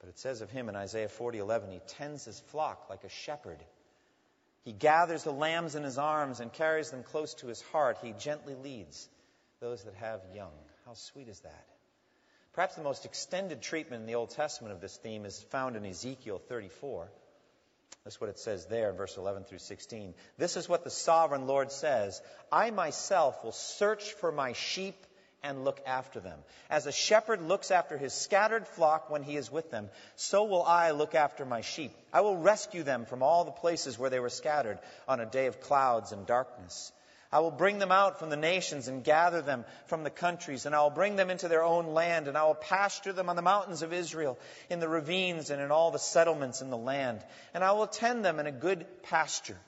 But 0.00 0.08
it 0.08 0.18
says 0.18 0.40
of 0.40 0.50
him 0.50 0.68
in 0.68 0.74
Isaiah 0.74 1.06
40:11, 1.06 1.70
he 1.70 1.78
tends 1.86 2.24
his 2.24 2.40
flock 2.40 2.90
like 2.90 3.04
a 3.04 3.08
shepherd. 3.08 3.64
He 4.64 4.72
gathers 4.72 5.22
the 5.22 5.30
lambs 5.30 5.76
in 5.76 5.84
his 5.84 5.98
arms 5.98 6.40
and 6.40 6.52
carries 6.52 6.90
them 6.90 7.04
close 7.04 7.34
to 7.34 7.46
his 7.46 7.62
heart. 7.62 7.98
He 8.02 8.14
gently 8.18 8.56
leads 8.56 9.08
those 9.60 9.84
that 9.84 9.94
have 9.94 10.22
young. 10.34 10.58
How 10.84 10.94
sweet 10.94 11.28
is 11.28 11.38
that? 11.38 11.75
Perhaps 12.56 12.74
the 12.74 12.82
most 12.82 13.04
extended 13.04 13.60
treatment 13.60 14.00
in 14.00 14.06
the 14.06 14.14
Old 14.14 14.30
Testament 14.30 14.72
of 14.72 14.80
this 14.80 14.96
theme 14.96 15.26
is 15.26 15.42
found 15.50 15.76
in 15.76 15.84
Ezekiel 15.84 16.40
34. 16.48 17.06
That's 18.02 18.18
what 18.18 18.30
it 18.30 18.38
says 18.38 18.64
there 18.64 18.88
in 18.88 18.96
verse 18.96 19.18
11 19.18 19.44
through 19.44 19.58
16. 19.58 20.14
This 20.38 20.56
is 20.56 20.66
what 20.66 20.82
the 20.82 20.88
sovereign 20.88 21.46
Lord 21.46 21.70
says 21.70 22.22
I 22.50 22.70
myself 22.70 23.44
will 23.44 23.52
search 23.52 24.10
for 24.14 24.32
my 24.32 24.54
sheep 24.54 24.96
and 25.42 25.64
look 25.64 25.82
after 25.86 26.18
them. 26.18 26.38
As 26.70 26.86
a 26.86 26.92
shepherd 26.92 27.42
looks 27.42 27.70
after 27.70 27.98
his 27.98 28.14
scattered 28.14 28.66
flock 28.66 29.10
when 29.10 29.22
he 29.22 29.36
is 29.36 29.52
with 29.52 29.70
them, 29.70 29.90
so 30.14 30.44
will 30.44 30.62
I 30.62 30.92
look 30.92 31.14
after 31.14 31.44
my 31.44 31.60
sheep. 31.60 31.92
I 32.10 32.22
will 32.22 32.38
rescue 32.38 32.84
them 32.84 33.04
from 33.04 33.22
all 33.22 33.44
the 33.44 33.50
places 33.50 33.98
where 33.98 34.08
they 34.08 34.18
were 34.18 34.30
scattered 34.30 34.78
on 35.06 35.20
a 35.20 35.26
day 35.26 35.44
of 35.44 35.60
clouds 35.60 36.12
and 36.12 36.26
darkness. 36.26 36.90
I 37.32 37.40
will 37.40 37.50
bring 37.50 37.78
them 37.78 37.92
out 37.92 38.18
from 38.18 38.30
the 38.30 38.36
nations 38.36 38.88
and 38.88 39.02
gather 39.02 39.42
them 39.42 39.64
from 39.86 40.04
the 40.04 40.10
countries, 40.10 40.66
and 40.66 40.74
I 40.74 40.82
will 40.82 40.90
bring 40.90 41.16
them 41.16 41.30
into 41.30 41.48
their 41.48 41.64
own 41.64 41.88
land, 41.88 42.28
and 42.28 42.38
I 42.38 42.44
will 42.44 42.54
pasture 42.54 43.12
them 43.12 43.28
on 43.28 43.36
the 43.36 43.42
mountains 43.42 43.82
of 43.82 43.92
Israel, 43.92 44.38
in 44.70 44.80
the 44.80 44.88
ravines, 44.88 45.50
and 45.50 45.60
in 45.60 45.70
all 45.70 45.90
the 45.90 45.98
settlements 45.98 46.62
in 46.62 46.70
the 46.70 46.76
land. 46.76 47.24
And 47.54 47.64
I 47.64 47.72
will 47.72 47.86
tend 47.86 48.24
them 48.24 48.38
in 48.38 48.46
a 48.46 48.52
good 48.52 48.86
pasture. 49.02 49.58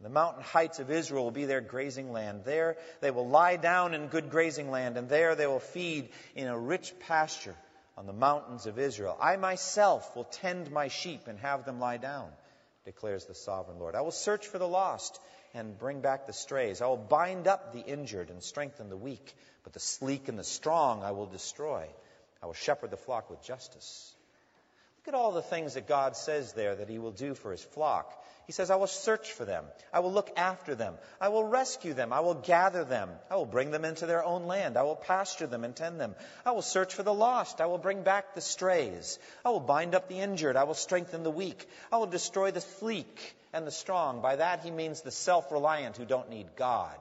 The 0.00 0.08
mountain 0.08 0.42
heights 0.42 0.78
of 0.78 0.90
Israel 0.90 1.24
will 1.24 1.30
be 1.30 1.44
their 1.44 1.60
grazing 1.60 2.10
land. 2.10 2.42
There 2.44 2.78
they 3.00 3.10
will 3.10 3.28
lie 3.28 3.56
down 3.56 3.92
in 3.92 4.06
good 4.06 4.30
grazing 4.30 4.70
land, 4.70 4.96
and 4.96 5.10
there 5.10 5.34
they 5.34 5.46
will 5.46 5.60
feed 5.60 6.08
in 6.34 6.46
a 6.46 6.58
rich 6.58 6.94
pasture 7.00 7.54
on 7.98 8.06
the 8.06 8.12
mountains 8.14 8.64
of 8.64 8.78
Israel. 8.78 9.18
I 9.20 9.36
myself 9.36 10.16
will 10.16 10.24
tend 10.24 10.70
my 10.70 10.88
sheep 10.88 11.26
and 11.26 11.38
have 11.40 11.66
them 11.66 11.80
lie 11.80 11.98
down, 11.98 12.30
declares 12.86 13.26
the 13.26 13.34
sovereign 13.34 13.78
Lord. 13.78 13.94
I 13.94 14.00
will 14.00 14.10
search 14.10 14.46
for 14.46 14.58
the 14.58 14.66
lost 14.66 15.20
and 15.54 15.78
bring 15.78 16.00
back 16.00 16.26
the 16.26 16.32
strays. 16.32 16.80
I 16.80 16.86
will 16.86 16.96
bind 16.96 17.46
up 17.46 17.72
the 17.72 17.80
injured 17.80 18.30
and 18.30 18.42
strengthen 18.42 18.88
the 18.88 18.96
weak, 18.96 19.34
but 19.64 19.72
the 19.72 19.80
sleek 19.80 20.28
and 20.28 20.38
the 20.38 20.44
strong 20.44 21.02
I 21.02 21.10
will 21.12 21.26
destroy. 21.26 21.86
I 22.42 22.46
will 22.46 22.54
shepherd 22.54 22.90
the 22.90 22.96
flock 22.96 23.30
with 23.30 23.42
justice. 23.42 24.14
Look 24.98 25.14
at 25.14 25.18
all 25.18 25.32
the 25.32 25.42
things 25.42 25.74
that 25.74 25.88
God 25.88 26.16
says 26.16 26.52
there 26.52 26.74
that 26.74 26.88
He 26.88 26.98
will 26.98 27.10
do 27.12 27.34
for 27.34 27.52
His 27.52 27.62
flock. 27.62 28.19
He 28.50 28.52
says, 28.52 28.68
I 28.68 28.74
will 28.74 28.88
search 28.88 29.30
for 29.30 29.44
them. 29.44 29.64
I 29.92 30.00
will 30.00 30.12
look 30.12 30.32
after 30.36 30.74
them. 30.74 30.98
I 31.20 31.28
will 31.28 31.44
rescue 31.44 31.94
them. 31.94 32.12
I 32.12 32.18
will 32.18 32.34
gather 32.34 32.82
them. 32.82 33.08
I 33.30 33.36
will 33.36 33.46
bring 33.46 33.70
them 33.70 33.84
into 33.84 34.06
their 34.06 34.24
own 34.24 34.48
land. 34.48 34.76
I 34.76 34.82
will 34.82 34.96
pasture 34.96 35.46
them 35.46 35.62
and 35.62 35.76
tend 35.76 36.00
them. 36.00 36.16
I 36.44 36.50
will 36.50 36.60
search 36.60 36.92
for 36.92 37.04
the 37.04 37.14
lost. 37.14 37.60
I 37.60 37.66
will 37.66 37.78
bring 37.78 38.02
back 38.02 38.34
the 38.34 38.40
strays. 38.40 39.20
I 39.44 39.50
will 39.50 39.60
bind 39.60 39.94
up 39.94 40.08
the 40.08 40.18
injured. 40.18 40.56
I 40.56 40.64
will 40.64 40.74
strengthen 40.74 41.22
the 41.22 41.30
weak. 41.30 41.64
I 41.92 41.98
will 41.98 42.08
destroy 42.08 42.50
the 42.50 42.60
sleek 42.60 43.36
and 43.52 43.64
the 43.64 43.70
strong. 43.70 44.20
By 44.20 44.34
that 44.34 44.64
he 44.64 44.72
means 44.72 45.00
the 45.00 45.12
self 45.12 45.52
reliant 45.52 45.96
who 45.96 46.04
don't 46.04 46.28
need 46.28 46.56
God. 46.56 46.98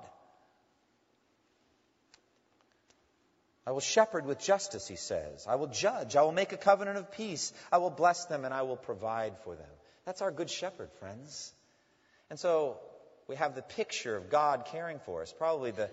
I 3.65 3.71
will 3.71 3.79
shepherd 3.79 4.27
with 4.27 4.37
justice, 4.37 4.87
he 4.87 4.97
says. 4.97 5.47
I 5.49 5.55
will 5.55 5.65
judge. 5.65 6.15
I 6.15 6.21
will 6.21 6.31
make 6.31 6.51
a 6.51 6.57
covenant 6.57 6.99
of 6.99 7.11
peace. 7.11 7.51
I 7.71 7.79
will 7.79 7.89
bless 7.89 8.25
them 8.25 8.45
and 8.45 8.53
I 8.53 8.61
will 8.61 8.77
provide 8.77 9.33
for 9.43 9.55
them. 9.55 9.78
That's 10.09 10.23
our 10.23 10.31
good 10.31 10.49
shepherd, 10.49 10.89
friends. 10.93 11.53
And 12.31 12.39
so 12.39 12.79
we 13.27 13.35
have 13.35 13.53
the 13.53 13.61
picture 13.61 14.15
of 14.15 14.31
God 14.31 14.65
caring 14.65 14.97
for 14.97 15.21
us, 15.21 15.31
probably 15.31 15.69
the 15.69 15.91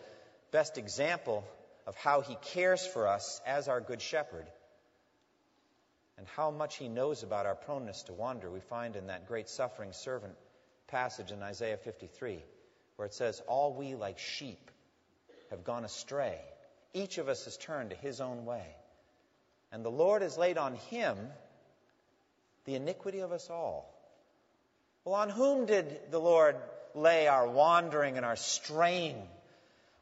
best 0.53 0.79
example 0.79 1.45
of 1.87 1.97
how 1.97 2.23
he 2.23 2.35
cares 2.41 2.87
for 2.87 3.09
us 3.09 3.43
as 3.45 3.69
our 3.69 3.83
good 3.83 4.01
shepherd 4.01 4.47
and 6.17 6.27
how 6.29 6.51
much 6.51 6.77
he 6.77 6.89
knows 6.89 7.25
about 7.25 7.45
our 7.45 7.55
proneness 7.55 8.05
to 8.05 8.15
wander. 8.15 8.51
We 8.51 8.61
find 8.61 8.97
in 8.97 9.09
that 9.09 9.29
great 9.29 9.51
suffering 9.51 9.93
servant 9.93 10.33
passage 10.87 11.31
in 11.31 11.43
Isaiah 11.43 11.77
53 11.77 12.43
where 12.97 13.05
it 13.05 13.13
says, 13.13 13.43
All 13.47 13.75
we 13.75 13.97
like 13.97 14.19
sheep 14.19 14.71
have 15.51 15.63
gone 15.63 15.85
astray. 15.85 16.41
Each 16.95 17.19
of 17.19 17.29
us 17.29 17.45
has 17.45 17.59
turned 17.59 17.91
to 17.91 17.97
his 17.97 18.23
own 18.23 18.47
way. 18.47 18.65
And 19.73 19.85
the 19.85 19.91
Lord 19.91 20.23
has 20.23 20.39
laid 20.39 20.57
on 20.57 20.77
him 20.89 21.19
the 22.65 22.77
iniquity 22.77 23.19
of 23.19 23.31
us 23.31 23.51
all. 23.51 23.93
Well, 25.07 25.15
on 25.15 25.31
whom 25.31 25.67
did 25.67 26.11
the 26.11 26.19
Lord 26.19 26.57
lay 26.93 27.29
our 27.29 27.49
wandering 27.49 28.17
and 28.17 28.27
our 28.27 28.35
straying? 28.35 29.17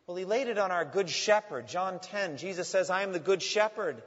Well, 0.06 0.16
He 0.16 0.24
laid 0.24 0.48
it 0.48 0.56
on 0.56 0.70
our 0.70 0.86
good 0.86 1.10
shepherd. 1.10 1.68
John 1.68 1.98
10, 1.98 2.38
Jesus 2.38 2.68
says, 2.68 2.88
I 2.88 3.02
am 3.02 3.12
the 3.12 3.18
good 3.18 3.42
shepherd. 3.42 4.02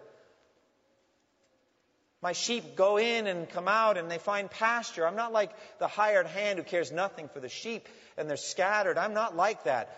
My 2.23 2.31
sheep 2.31 2.75
go 2.75 2.97
in 2.97 3.27
and 3.27 3.47
come 3.47 3.67
out 3.67 3.97
and 3.97 4.09
they 4.09 4.17
find 4.17 4.49
pasture. 4.49 5.05
I'm 5.05 5.15
not 5.15 5.31
like 5.31 5.51
the 5.77 5.87
hired 5.87 6.25
hand 6.25 6.57
who 6.57 6.65
cares 6.65 6.91
nothing 6.91 7.29
for 7.29 7.39
the 7.39 7.47
sheep 7.47 7.87
and 8.17 8.27
they're 8.27 8.35
scattered. 8.35 8.97
I'm 8.97 9.13
not 9.13 9.35
like 9.35 9.65
that. 9.65 9.95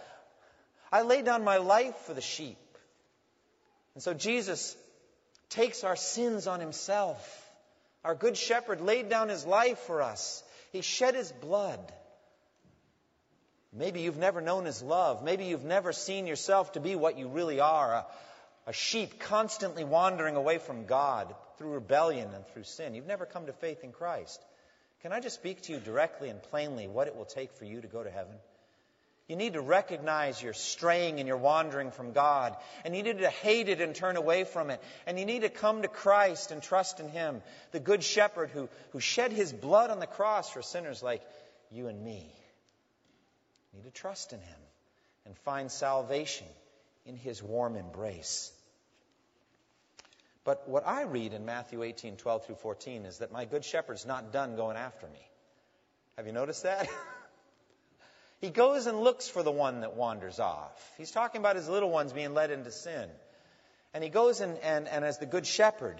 I 0.92 1.04
lay 1.04 1.22
down 1.22 1.46
my 1.46 1.58
life 1.58 1.96
for 2.08 2.14
the 2.14 2.20
sheep. 2.20 2.58
And 3.94 4.04
so 4.04 4.14
Jesus 4.14 4.76
takes 5.48 5.86
our 5.86 5.96
sins 5.96 6.46
on 6.46 6.60
himself. 6.60 7.50
Our 8.04 8.16
good 8.16 8.36
shepherd 8.36 8.82
laid 8.82 9.08
down 9.08 9.30
his 9.30 9.46
life 9.46 9.80
for 9.80 10.02
us. 10.02 10.44
He 10.72 10.82
shed 10.82 11.16
his 11.16 11.32
blood. 11.32 11.80
Maybe 13.72 14.02
you've 14.02 14.18
never 14.18 14.42
known 14.42 14.66
his 14.66 14.82
love. 14.82 15.24
Maybe 15.24 15.46
you've 15.46 15.64
never 15.64 15.94
seen 15.94 16.28
yourself 16.28 16.74
to 16.74 16.80
be 16.80 16.96
what 16.96 17.18
you 17.18 17.28
really 17.28 17.60
are 17.60 17.94
a, 17.94 18.06
a 18.68 18.74
sheep 18.74 19.20
constantly 19.20 19.84
wandering 19.84 20.36
away 20.36 20.58
from 20.58 20.86
God 20.86 21.34
through 21.58 21.74
rebellion 21.74 22.30
and 22.34 22.46
through 22.48 22.64
sin. 22.64 22.96
You've 22.96 23.06
never 23.06 23.26
come 23.26 23.46
to 23.46 23.54
faith 23.54 23.84
in 23.84 23.92
Christ. 23.92 24.42
Can 25.02 25.12
I 25.12 25.20
just 25.20 25.36
speak 25.36 25.62
to 25.64 25.74
you 25.74 25.80
directly 25.80 26.30
and 26.30 26.42
plainly 26.42 26.88
what 26.88 27.08
it 27.08 27.16
will 27.16 27.26
take 27.26 27.54
for 27.54 27.66
you 27.66 27.82
to 27.82 27.88
go 27.88 28.04
to 28.04 28.10
heaven? 28.10 28.36
You 29.30 29.36
need 29.36 29.54
to 29.54 29.62
recognize 29.62 30.42
you're 30.42 30.54
straying 30.54 31.20
and 31.20 31.28
you're 31.28 31.38
wandering 31.38 31.92
from 31.92 32.14
God. 32.14 32.58
And 32.84 32.96
you 32.96 33.04
need 33.04 33.20
to 33.20 33.30
hate 33.30 33.70
it 33.70 33.80
and 33.80 33.94
turn 33.94 34.18
away 34.18 34.44
from 34.44 34.72
it. 34.72 34.82
And 35.06 35.20
you 35.20 35.26
need 35.26 35.44
to 35.44 35.50
come 35.50 35.84
to 35.84 35.88
Christ 35.88 36.50
and 36.50 36.64
trust 36.64 37.00
in 37.00 37.10
Him, 37.10 37.44
the 37.72 37.80
Good 37.80 38.04
Shepherd 38.04 38.50
who, 38.50 38.68
who 38.90 39.00
shed 39.00 39.32
His 39.32 39.54
blood 39.54 39.92
on 39.92 40.00
the 40.00 40.08
cross 40.08 40.50
for 40.50 40.64
sinners 40.64 41.04
like 41.04 41.22
you 41.72 41.86
and 41.86 42.04
me. 42.04 42.34
You 43.72 43.84
need 43.84 43.86
to 43.86 43.92
trust 43.92 44.34
in 44.34 44.40
Him 44.40 44.60
and 45.28 45.38
find 45.38 45.72
salvation 45.72 46.48
in 47.06 47.16
His 47.16 47.44
warm 47.44 47.76
embrace. 47.76 48.52
But 50.44 50.68
what 50.68 50.88
I 50.88 51.04
read 51.04 51.34
in 51.34 51.46
Matthew 51.46 51.84
18, 51.84 52.18
12 52.18 52.46
through 52.48 52.56
14 52.56 53.06
is 53.06 53.20
that 53.20 53.32
my 53.32 53.46
Good 53.46 53.64
Shepherd's 53.64 54.08
not 54.08 54.34
done 54.34 54.56
going 54.56 54.76
after 54.76 55.06
me. 55.06 55.22
Have 56.18 56.26
you 56.26 56.34
noticed 56.34 56.64
that? 56.64 56.90
He 58.40 58.50
goes 58.50 58.88
and 58.88 59.00
looks 59.00 59.28
for 59.28 59.44
the 59.44 59.52
one 59.52 59.82
that 59.82 59.96
wanders 59.96 60.40
off. 60.40 60.92
He's 60.98 61.12
talking 61.12 61.40
about 61.40 61.58
his 61.58 61.68
little 61.68 61.90
ones 61.90 62.14
being 62.14 62.34
led 62.34 62.52
into 62.52 62.72
sin. 62.72 63.10
And 63.94 64.04
he 64.04 64.10
goes 64.10 64.40
and, 64.40 64.58
and, 64.60 64.88
and 64.88 65.04
as 65.04 65.18
the 65.18 65.26
good 65.26 65.46
shepherd, 65.46 66.00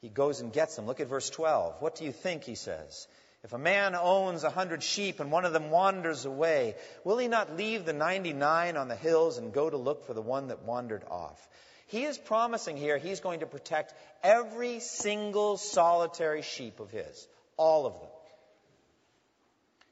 he 0.00 0.08
goes 0.08 0.40
and 0.40 0.52
gets 0.52 0.76
them. 0.76 0.86
Look 0.86 1.00
at 1.00 1.08
verse 1.08 1.28
12. 1.30 1.80
What 1.80 1.96
do 1.96 2.04
you 2.04 2.12
think, 2.12 2.44
he 2.44 2.54
says? 2.54 3.08
If 3.42 3.52
a 3.52 3.58
man 3.58 3.94
owns 3.94 4.44
a 4.44 4.50
hundred 4.50 4.82
sheep 4.82 5.20
and 5.20 5.32
one 5.32 5.44
of 5.44 5.52
them 5.52 5.70
wanders 5.70 6.24
away, 6.24 6.74
will 7.04 7.18
he 7.18 7.28
not 7.28 7.56
leave 7.56 7.84
the 7.84 7.92
99 7.92 8.76
on 8.76 8.88
the 8.88 8.96
hills 8.96 9.38
and 9.38 9.52
go 9.52 9.68
to 9.68 9.76
look 9.76 10.06
for 10.06 10.14
the 10.14 10.22
one 10.22 10.48
that 10.48 10.62
wandered 10.62 11.04
off? 11.08 11.48
He 11.86 12.04
is 12.04 12.18
promising 12.18 12.76
here 12.76 12.98
he's 12.98 13.20
going 13.20 13.40
to 13.40 13.46
protect 13.46 13.94
every 14.22 14.80
single 14.80 15.56
solitary 15.56 16.42
sheep 16.42 16.80
of 16.80 16.90
his. 16.90 17.26
All 17.56 17.86
of 17.86 17.94
them. 17.94 18.08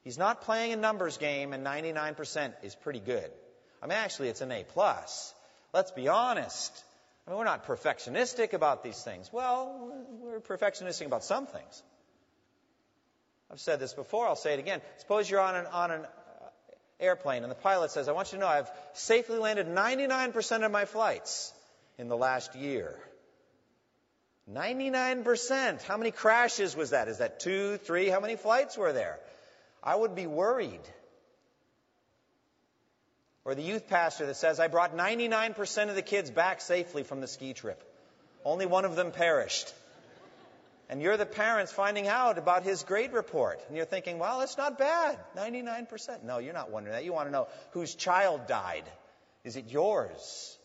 He's 0.07 0.17
not 0.17 0.43
playing 0.43 0.71
a 0.71 0.77
numbers 0.77 1.17
game, 1.17 1.51
and 1.51 1.65
99% 1.65 2.53
is 2.63 2.73
pretty 2.75 3.01
good. 3.01 3.29
I 3.83 3.87
mean, 3.87 3.97
actually, 3.97 4.29
it's 4.29 4.39
an 4.39 4.53
A 4.53 4.63
plus. 4.63 5.33
Let's 5.73 5.91
be 5.91 6.07
honest. 6.07 6.71
I 7.27 7.31
mean, 7.31 7.37
we're 7.37 7.43
not 7.43 7.67
perfectionistic 7.67 8.53
about 8.53 8.85
these 8.85 9.03
things. 9.03 9.29
Well, 9.33 9.91
we're 10.21 10.39
perfectionistic 10.39 11.07
about 11.07 11.25
some 11.25 11.45
things. 11.45 11.83
I've 13.51 13.59
said 13.59 13.81
this 13.81 13.93
before, 13.93 14.25
I'll 14.25 14.37
say 14.37 14.53
it 14.53 14.59
again. 14.59 14.79
Suppose 14.99 15.29
you're 15.29 15.41
on 15.41 15.57
an, 15.57 15.65
on 15.65 15.91
an 15.91 16.05
airplane 17.01 17.43
and 17.43 17.51
the 17.51 17.55
pilot 17.55 17.91
says, 17.91 18.07
I 18.07 18.13
want 18.13 18.31
you 18.31 18.37
to 18.37 18.45
know 18.45 18.47
I've 18.47 18.71
safely 18.93 19.39
landed 19.39 19.67
99% 19.67 20.65
of 20.65 20.71
my 20.71 20.85
flights 20.85 21.53
in 21.97 22.07
the 22.07 22.15
last 22.15 22.55
year. 22.55 22.97
99%. 24.49 25.83
How 25.83 25.97
many 25.97 26.11
crashes 26.11 26.77
was 26.77 26.91
that? 26.91 27.09
Is 27.09 27.17
that 27.17 27.41
two, 27.41 27.75
three? 27.75 28.07
How 28.07 28.21
many 28.21 28.37
flights 28.37 28.77
were 28.77 28.93
there? 28.93 29.19
I 29.87 29.95
would 29.95 30.15
be 30.15 30.27
worried. 30.27 30.81
Or 33.45 33.55
the 33.55 33.61
youth 33.61 33.87
pastor 33.87 34.25
that 34.25 34.35
says, 34.35 34.59
I 34.59 34.67
brought 34.67 34.97
99% 34.97 35.87
of 35.87 35.95
the 35.95 36.01
kids 36.01 36.29
back 36.29 36.59
safely 36.59 37.03
from 37.03 37.21
the 37.21 37.27
ski 37.27 37.53
trip. 37.53 37.81
Only 38.43 38.65
one 38.65 38.83
of 38.83 38.97
them 38.97 39.11
perished. 39.11 39.73
And 40.89 41.01
you're 41.01 41.15
the 41.15 41.25
parents 41.25 41.71
finding 41.71 42.09
out 42.09 42.37
about 42.37 42.63
his 42.63 42.83
grade 42.83 43.13
report. 43.13 43.61
And 43.69 43.77
you're 43.77 43.85
thinking, 43.85 44.19
well, 44.19 44.41
it's 44.41 44.57
not 44.57 44.77
bad. 44.77 45.17
99%. 45.37 46.21
No, 46.23 46.39
you're 46.39 46.53
not 46.53 46.69
wondering 46.69 46.93
that. 46.93 47.05
You 47.05 47.13
want 47.13 47.29
to 47.29 47.31
know 47.31 47.47
whose 47.71 47.95
child 47.95 48.45
died. 48.45 48.83
Is 49.45 49.55
it 49.55 49.69
yours? 49.69 50.57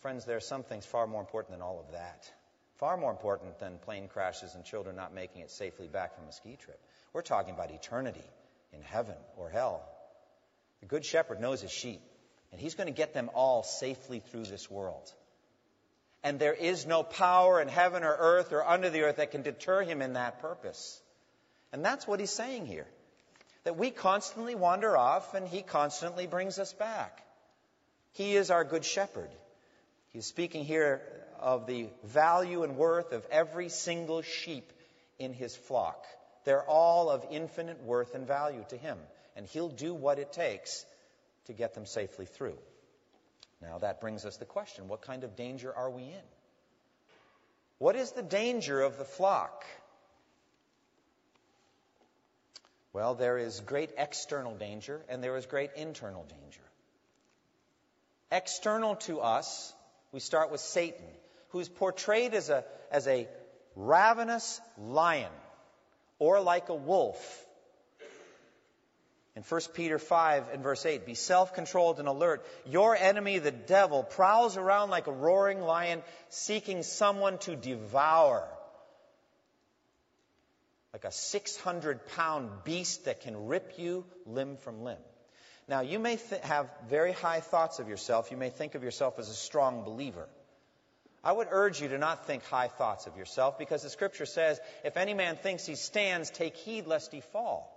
Friends, 0.00 0.24
there 0.24 0.36
are 0.36 0.40
some 0.40 0.64
things 0.64 0.84
far 0.84 1.06
more 1.06 1.20
important 1.20 1.52
than 1.52 1.62
all 1.62 1.78
of 1.78 1.92
that. 1.92 2.28
Far 2.78 2.96
more 2.96 3.10
important 3.10 3.58
than 3.58 3.78
plane 3.78 4.08
crashes 4.08 4.54
and 4.54 4.64
children 4.64 4.94
not 4.94 5.12
making 5.12 5.42
it 5.42 5.50
safely 5.50 5.88
back 5.88 6.14
from 6.16 6.28
a 6.28 6.32
ski 6.32 6.56
trip. 6.60 6.80
We're 7.12 7.22
talking 7.22 7.54
about 7.54 7.72
eternity 7.72 8.24
in 8.72 8.82
heaven 8.82 9.16
or 9.36 9.48
hell. 9.48 9.82
The 10.80 10.86
Good 10.86 11.04
Shepherd 11.04 11.40
knows 11.40 11.60
his 11.60 11.72
sheep, 11.72 12.00
and 12.52 12.60
he's 12.60 12.76
going 12.76 12.86
to 12.86 12.92
get 12.92 13.14
them 13.14 13.30
all 13.34 13.64
safely 13.64 14.20
through 14.20 14.44
this 14.44 14.70
world. 14.70 15.12
And 16.22 16.38
there 16.38 16.54
is 16.54 16.86
no 16.86 17.02
power 17.02 17.60
in 17.60 17.66
heaven 17.66 18.04
or 18.04 18.14
earth 18.16 18.52
or 18.52 18.64
under 18.64 18.90
the 18.90 19.02
earth 19.02 19.16
that 19.16 19.32
can 19.32 19.42
deter 19.42 19.82
him 19.82 20.00
in 20.00 20.12
that 20.12 20.40
purpose. 20.40 21.00
And 21.72 21.84
that's 21.84 22.06
what 22.06 22.20
he's 22.20 22.30
saying 22.30 22.66
here. 22.66 22.86
That 23.64 23.76
we 23.76 23.90
constantly 23.90 24.54
wander 24.54 24.96
off 24.96 25.34
and 25.34 25.46
he 25.48 25.62
constantly 25.62 26.26
brings 26.26 26.58
us 26.58 26.72
back. 26.72 27.22
He 28.12 28.34
is 28.34 28.50
our 28.50 28.64
good 28.64 28.84
shepherd. 28.84 29.30
He's 30.12 30.26
speaking 30.26 30.64
here 30.64 31.02
of 31.40 31.66
the 31.66 31.88
value 32.04 32.62
and 32.62 32.76
worth 32.76 33.12
of 33.12 33.26
every 33.30 33.68
single 33.68 34.22
sheep 34.22 34.72
in 35.18 35.32
his 35.32 35.54
flock. 35.54 36.06
They're 36.44 36.62
all 36.62 37.10
of 37.10 37.26
infinite 37.30 37.82
worth 37.82 38.14
and 38.14 38.26
value 38.26 38.64
to 38.70 38.76
him, 38.76 38.98
and 39.36 39.46
he'll 39.46 39.68
do 39.68 39.92
what 39.94 40.18
it 40.18 40.32
takes 40.32 40.84
to 41.46 41.52
get 41.52 41.74
them 41.74 41.86
safely 41.86 42.26
through. 42.26 42.58
Now, 43.60 43.78
that 43.78 44.00
brings 44.00 44.24
us 44.24 44.36
the 44.36 44.44
question 44.44 44.88
what 44.88 45.02
kind 45.02 45.24
of 45.24 45.36
danger 45.36 45.74
are 45.74 45.90
we 45.90 46.02
in? 46.02 46.28
What 47.78 47.96
is 47.96 48.12
the 48.12 48.22
danger 48.22 48.80
of 48.80 48.98
the 48.98 49.04
flock? 49.04 49.64
Well, 52.92 53.14
there 53.14 53.38
is 53.38 53.60
great 53.60 53.90
external 53.96 54.54
danger 54.54 55.00
and 55.08 55.22
there 55.22 55.36
is 55.36 55.46
great 55.46 55.70
internal 55.76 56.24
danger. 56.24 56.60
External 58.30 58.96
to 58.96 59.20
us, 59.20 59.72
we 60.12 60.20
start 60.20 60.50
with 60.50 60.60
Satan 60.60 61.06
who's 61.48 61.68
portrayed 61.68 62.34
as 62.34 62.50
a, 62.50 62.64
as 62.90 63.06
a 63.06 63.28
ravenous 63.76 64.60
lion 64.78 65.32
or 66.18 66.40
like 66.40 66.68
a 66.68 66.74
wolf. 66.74 67.44
In 69.36 69.44
1 69.44 69.60
Peter 69.72 70.00
5 70.00 70.48
and 70.52 70.64
verse 70.64 70.84
8, 70.84 71.06
be 71.06 71.14
self 71.14 71.54
controlled 71.54 72.00
and 72.00 72.08
alert. 72.08 72.44
Your 72.66 72.96
enemy, 72.96 73.38
the 73.38 73.52
devil, 73.52 74.02
prowls 74.02 74.56
around 74.56 74.90
like 74.90 75.06
a 75.06 75.12
roaring 75.12 75.60
lion 75.60 76.02
seeking 76.28 76.82
someone 76.82 77.38
to 77.38 77.54
devour. 77.54 78.48
Like 80.92 81.04
a 81.04 81.12
600 81.12 82.08
pound 82.08 82.50
beast 82.64 83.04
that 83.04 83.20
can 83.20 83.46
rip 83.46 83.78
you 83.78 84.04
limb 84.26 84.56
from 84.56 84.82
limb. 84.82 84.98
Now, 85.68 85.82
you 85.82 86.00
may 86.00 86.16
th- 86.16 86.42
have 86.42 86.68
very 86.88 87.12
high 87.12 87.38
thoughts 87.40 87.78
of 87.78 87.88
yourself. 87.88 88.32
You 88.32 88.38
may 88.38 88.50
think 88.50 88.74
of 88.74 88.82
yourself 88.82 89.20
as 89.20 89.28
a 89.28 89.34
strong 89.34 89.84
believer. 89.84 90.26
I 91.24 91.32
would 91.32 91.48
urge 91.50 91.80
you 91.80 91.88
to 91.88 91.98
not 91.98 92.26
think 92.26 92.44
high 92.44 92.68
thoughts 92.68 93.06
of 93.06 93.16
yourself 93.16 93.58
because 93.58 93.82
the 93.82 93.90
scripture 93.90 94.26
says, 94.26 94.60
if 94.84 94.96
any 94.96 95.14
man 95.14 95.36
thinks 95.36 95.66
he 95.66 95.74
stands, 95.74 96.30
take 96.30 96.56
heed 96.56 96.86
lest 96.86 97.12
he 97.12 97.20
fall. 97.20 97.74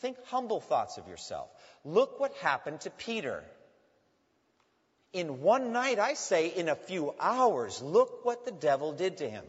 Think 0.00 0.16
humble 0.26 0.60
thoughts 0.60 0.98
of 0.98 1.08
yourself. 1.08 1.48
Look 1.84 2.20
what 2.20 2.34
happened 2.34 2.80
to 2.82 2.90
Peter. 2.90 3.42
In 5.12 5.42
one 5.42 5.72
night, 5.72 5.98
I 5.98 6.14
say 6.14 6.48
in 6.48 6.68
a 6.68 6.74
few 6.74 7.14
hours, 7.20 7.80
look 7.82 8.24
what 8.24 8.44
the 8.44 8.50
devil 8.52 8.92
did 8.92 9.18
to 9.18 9.28
him. 9.28 9.44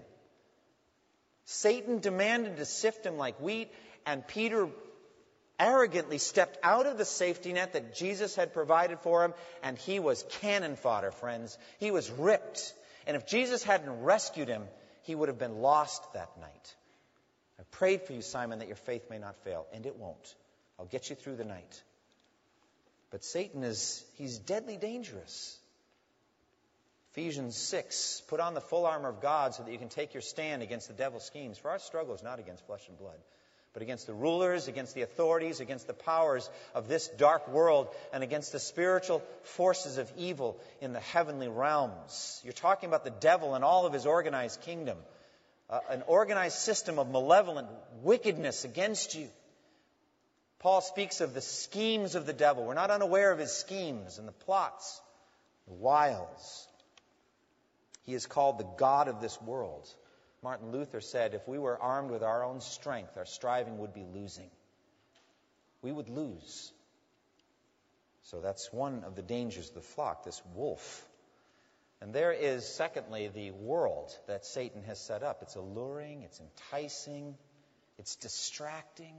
Satan 1.45 1.99
demanded 1.99 2.57
to 2.57 2.65
sift 2.65 3.05
him 3.05 3.17
like 3.17 3.39
wheat, 3.41 3.69
and 4.05 4.25
Peter 4.27 4.69
arrogantly 5.59 6.17
stepped 6.17 6.57
out 6.63 6.85
of 6.85 6.97
the 6.97 7.05
safety 7.05 7.53
net 7.53 7.73
that 7.73 7.95
Jesus 7.95 8.35
had 8.35 8.53
provided 8.53 8.99
for 8.99 9.23
him, 9.23 9.33
and 9.61 9.77
he 9.77 9.99
was 9.99 10.25
cannon 10.41 10.75
fodder, 10.75 11.11
friends. 11.11 11.57
He 11.79 11.91
was 11.91 12.09
ripped. 12.11 12.73
And 13.05 13.17
if 13.17 13.25
Jesus 13.25 13.63
hadn't 13.63 14.03
rescued 14.03 14.47
him, 14.47 14.63
he 15.03 15.15
would 15.15 15.29
have 15.29 15.39
been 15.39 15.59
lost 15.61 16.01
that 16.13 16.29
night. 16.39 16.75
I 17.59 17.63
prayed 17.71 18.03
for 18.03 18.13
you, 18.13 18.21
Simon, 18.21 18.59
that 18.59 18.67
your 18.67 18.77
faith 18.77 19.09
may 19.09 19.19
not 19.19 19.35
fail, 19.43 19.67
and 19.73 19.85
it 19.85 19.97
won't. 19.97 20.35
I'll 20.79 20.85
get 20.85 21.09
you 21.09 21.15
through 21.15 21.35
the 21.35 21.45
night. 21.45 21.83
But 23.11 23.23
Satan 23.23 23.63
is, 23.63 24.03
he's 24.17 24.39
deadly 24.39 24.77
dangerous. 24.77 25.57
Ephesians 27.11 27.55
6, 27.55 28.23
put 28.27 28.39
on 28.39 28.55
the 28.55 28.61
full 28.61 28.87
armor 28.87 29.09
of 29.09 29.21
God 29.21 29.53
so 29.53 29.61
that 29.61 29.71
you 29.71 29.77
can 29.77 29.89
take 29.89 30.15
your 30.15 30.21
stand 30.21 30.63
against 30.63 30.87
the 30.87 30.95
devil's 30.95 31.23
schemes. 31.23 31.59
For 31.59 31.69
our 31.69 31.77
struggle 31.77 32.15
is 32.15 32.23
not 32.23 32.39
against 32.39 32.65
flesh 32.65 32.87
and 32.89 32.97
blood, 32.97 33.19
but 33.73 33.81
against 33.81 34.05
the 34.05 34.13
rulers, 34.13 34.67
against 34.67 34.93
the 34.93 35.01
authorities, 35.01 35.59
against 35.59 35.87
the 35.87 35.93
powers 35.93 36.49
of 36.75 36.87
this 36.87 37.07
dark 37.07 37.47
world, 37.47 37.87
and 38.13 38.23
against 38.23 38.51
the 38.51 38.59
spiritual 38.59 39.23
forces 39.41 39.97
of 39.97 40.11
evil 40.15 40.59
in 40.79 40.93
the 40.93 40.99
heavenly 40.99 41.47
realms. 41.47 42.39
You're 42.43 42.53
talking 42.53 42.87
about 42.87 43.03
the 43.03 43.09
devil 43.09 43.55
and 43.55 43.63
all 43.63 43.85
of 43.87 43.93
his 43.93 44.05
organized 44.05 44.61
kingdom, 44.61 44.97
uh, 45.69 45.79
an 45.89 46.03
organized 46.05 46.59
system 46.59 46.99
of 46.99 47.09
malevolent 47.09 47.67
wickedness 48.03 48.63
against 48.63 49.15
you. 49.15 49.27
Paul 50.59 50.81
speaks 50.81 51.19
of 51.19 51.33
the 51.33 51.41
schemes 51.41 52.15
of 52.15 52.25
the 52.25 52.31
devil. 52.31 52.63
We're 52.63 52.75
not 52.75 52.91
unaware 52.91 53.31
of 53.31 53.39
his 53.39 53.51
schemes 53.51 54.19
and 54.19 54.27
the 54.27 54.31
plots, 54.31 55.01
the 55.67 55.73
wiles. 55.73 56.67
He 58.05 58.13
is 58.13 58.27
called 58.27 58.59
the 58.59 58.67
God 58.77 59.07
of 59.07 59.19
this 59.19 59.41
world. 59.41 59.89
Martin 60.43 60.71
Luther 60.71 60.99
said, 60.99 61.33
if 61.33 61.47
we 61.47 61.57
were 61.57 61.81
armed 61.81 62.11
with 62.11 62.21
our 62.21 62.43
own 62.43 62.59
strength, 62.59 63.17
our 63.17 63.25
striving 63.25 63.77
would 63.77 63.93
be 63.93 64.05
losing. 64.13 64.49
We 65.81 65.91
would 65.91 66.09
lose. 66.09 66.71
So 68.23 68.41
that's 68.41 68.71
one 68.71 69.03
of 69.05 69.15
the 69.15 69.21
dangers 69.21 69.69
of 69.69 69.75
the 69.75 69.81
flock, 69.81 70.25
this 70.25 70.41
wolf. 70.53 71.07
And 72.01 72.13
there 72.13 72.33
is, 72.33 72.65
secondly, 72.65 73.29
the 73.33 73.51
world 73.51 74.11
that 74.27 74.45
Satan 74.45 74.83
has 74.83 74.99
set 74.99 75.23
up. 75.23 75.41
It's 75.41 75.55
alluring, 75.55 76.23
it's 76.23 76.41
enticing, 76.41 77.35
it's 77.97 78.17
distracting, 78.17 79.15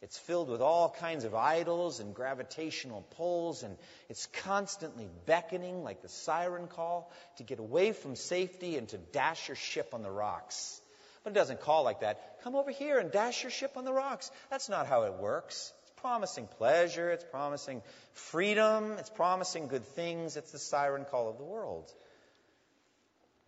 it's 0.00 0.16
filled 0.16 0.48
with 0.48 0.60
all 0.60 0.90
kinds 0.90 1.24
of 1.24 1.34
idols 1.34 1.98
and 1.98 2.14
gravitational 2.14 3.02
pulls, 3.16 3.64
and 3.64 3.76
it's 4.08 4.26
constantly 4.44 5.08
beckoning, 5.26 5.82
like 5.82 6.02
the 6.02 6.08
siren 6.08 6.68
call, 6.68 7.10
to 7.38 7.42
get 7.42 7.58
away 7.58 7.92
from 7.92 8.14
safety 8.14 8.76
and 8.76 8.88
to 8.90 8.98
dash 8.98 9.48
your 9.48 9.56
ship 9.56 9.94
on 9.94 10.02
the 10.02 10.10
rocks. 10.10 10.80
But 11.24 11.32
it 11.32 11.34
doesn't 11.34 11.60
call 11.60 11.82
like 11.82 12.00
that. 12.00 12.40
Come 12.44 12.54
over 12.54 12.70
here 12.70 12.98
and 13.00 13.10
dash 13.10 13.42
your 13.42 13.50
ship 13.50 13.72
on 13.76 13.84
the 13.84 13.92
rocks. 13.92 14.30
That's 14.50 14.68
not 14.68 14.86
how 14.86 15.02
it 15.02 15.14
works. 15.14 15.72
It's 15.82 16.00
promising 16.00 16.46
pleasure, 16.46 17.10
it's 17.10 17.24
promising 17.24 17.82
freedom, 18.12 18.92
it's 18.98 19.10
promising 19.10 19.66
good 19.66 19.84
things. 19.84 20.36
It's 20.36 20.52
the 20.52 20.60
siren 20.60 21.06
call 21.06 21.28
of 21.28 21.38
the 21.38 21.44
world. 21.44 21.92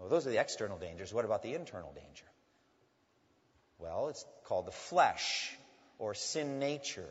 Well, 0.00 0.08
those 0.08 0.26
are 0.26 0.30
the 0.30 0.40
external 0.40 0.78
dangers. 0.78 1.14
What 1.14 1.24
about 1.24 1.44
the 1.44 1.54
internal 1.54 1.92
danger? 1.92 2.24
Well, 3.78 4.08
it's 4.08 4.24
called 4.46 4.66
the 4.66 4.72
flesh 4.72 5.56
or 6.00 6.14
sin 6.14 6.58
nature. 6.58 7.06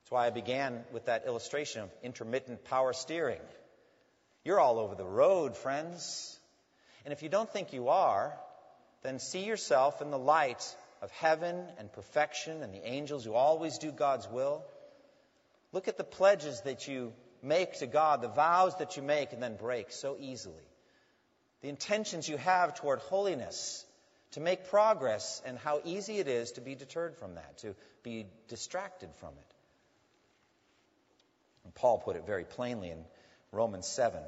That's 0.00 0.10
why 0.10 0.26
I 0.26 0.30
began 0.30 0.84
with 0.92 1.06
that 1.06 1.26
illustration 1.26 1.82
of 1.82 1.90
intermittent 2.02 2.64
power 2.64 2.92
steering. 2.92 3.40
You're 4.44 4.60
all 4.60 4.78
over 4.78 4.94
the 4.94 5.06
road, 5.06 5.56
friends. 5.56 6.38
And 7.04 7.12
if 7.12 7.22
you 7.22 7.28
don't 7.28 7.50
think 7.50 7.72
you 7.72 7.88
are, 7.88 8.36
then 9.02 9.20
see 9.20 9.44
yourself 9.44 10.02
in 10.02 10.10
the 10.10 10.18
light 10.18 10.76
of 11.00 11.10
heaven 11.12 11.64
and 11.78 11.92
perfection 11.92 12.62
and 12.62 12.74
the 12.74 12.84
angels 12.86 13.24
who 13.24 13.34
always 13.34 13.78
do 13.78 13.92
God's 13.92 14.28
will. 14.28 14.64
Look 15.72 15.86
at 15.86 15.96
the 15.96 16.04
pledges 16.04 16.60
that 16.62 16.88
you 16.88 17.12
make 17.42 17.78
to 17.78 17.86
God, 17.86 18.22
the 18.22 18.28
vows 18.28 18.76
that 18.78 18.96
you 18.96 19.02
make 19.02 19.32
and 19.32 19.42
then 19.42 19.56
break 19.56 19.92
so 19.92 20.16
easily. 20.18 20.66
The 21.60 21.68
intentions 21.68 22.28
you 22.28 22.38
have 22.38 22.74
toward 22.74 22.98
holiness 22.98 23.84
to 24.32 24.40
make 24.40 24.68
progress 24.68 25.42
and 25.46 25.58
how 25.58 25.80
easy 25.84 26.18
it 26.18 26.28
is 26.28 26.52
to 26.52 26.60
be 26.60 26.74
deterred 26.74 27.16
from 27.16 27.34
that, 27.36 27.58
to 27.58 27.74
be 28.02 28.26
distracted 28.48 29.10
from 29.20 29.30
it. 29.30 29.54
And 31.64 31.74
Paul 31.74 31.98
put 31.98 32.16
it 32.16 32.26
very 32.26 32.44
plainly 32.44 32.90
in 32.90 33.04
Romans 33.52 33.86
7, 33.86 34.20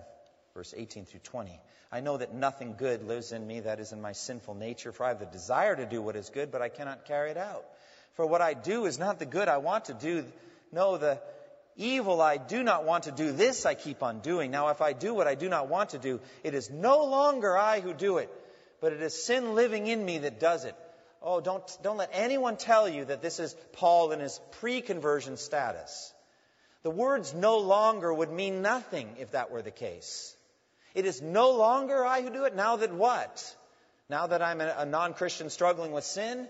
verse 0.55 0.75
18 0.77 1.05
through 1.05 1.21
20. 1.21 1.59
I 1.93 2.01
know 2.01 2.17
that 2.17 2.35
nothing 2.35 2.75
good 2.79 3.03
lives 3.03 3.33
in 3.33 3.47
me, 3.47 3.61
that 3.61 3.81
is 3.81 3.93
in 3.93 4.01
my 4.01 4.13
sinful 4.13 4.55
nature, 4.55 4.93
for 4.93 5.05
I 5.05 5.09
have 5.09 5.19
the 5.19 5.27
desire 5.27 5.75
to 5.75 5.87
do 5.87 6.01
what 6.01 6.17
is 6.17 6.31
good, 6.31 6.53
but 6.53 6.63
I 6.63 6.69
cannot 6.69 7.05
carry 7.05 7.31
it 7.31 7.37
out. 7.37 7.65
For 8.15 8.25
what 8.25 8.41
I 8.41 8.55
do 8.55 8.87
is 8.87 8.99
not 8.99 9.19
the 9.19 9.27
good 9.27 9.49
I 9.49 9.59
want 9.59 9.87
to 9.87 9.95
do. 9.95 10.25
No, 10.73 10.99
the 10.99 11.19
evil 11.77 12.21
I 12.21 12.37
do 12.37 12.63
not 12.63 12.85
want 12.85 13.05
to 13.05 13.13
do, 13.13 13.33
this 13.33 13.67
I 13.67 13.75
keep 13.75 14.03
on 14.03 14.21
doing. 14.21 14.51
Now, 14.51 14.69
if 14.69 14.81
I 14.81 14.93
do 14.93 15.15
what 15.15 15.27
I 15.27 15.35
do 15.35 15.49
not 15.49 15.69
want 15.69 15.91
to 15.91 15.99
do, 15.99 16.21
it 16.45 16.55
is 16.55 16.71
no 16.71 17.05
longer 17.05 17.57
I 17.57 17.81
who 17.81 17.93
do 17.93 18.19
it, 18.19 18.31
but 18.81 18.93
it 18.93 19.03
is 19.03 19.25
sin 19.25 19.55
living 19.55 19.87
in 19.87 20.05
me 20.05 20.19
that 20.19 20.41
does 20.41 20.65
it. 20.65 20.75
Oh, 21.23 21.41
don't, 21.41 21.63
don't 21.83 21.99
let 21.99 22.11
anyone 22.13 22.57
tell 22.57 22.89
you 22.89 23.05
that 23.05 23.21
this 23.21 23.41
is 23.41 23.55
Paul 23.73 24.13
in 24.13 24.21
his 24.21 24.41
pre 24.53 24.81
conversion 24.81 25.37
status. 25.37 26.13
The 26.83 26.91
words 26.91 27.35
no 27.35 27.59
longer 27.59 28.13
would 28.13 28.33
mean 28.33 28.63
nothing 28.63 29.09
if 29.19 29.33
that 29.33 29.51
were 29.51 29.61
the 29.61 29.71
case. 29.71 30.35
It 30.95 31.05
is 31.05 31.21
no 31.21 31.51
longer 31.51 32.05
I 32.05 32.23
who 32.23 32.31
do 32.31 32.45
it. 32.45 32.57
Now 32.57 32.77
that 32.77 32.93
what? 32.93 33.57
Now 34.09 34.27
that 34.29 34.43
I'm 34.43 34.61
a 34.61 34.87
non 34.87 35.15
Christian 35.15 35.51
struggling 35.51 35.93
with 35.93 36.05
sin? 36.05 36.49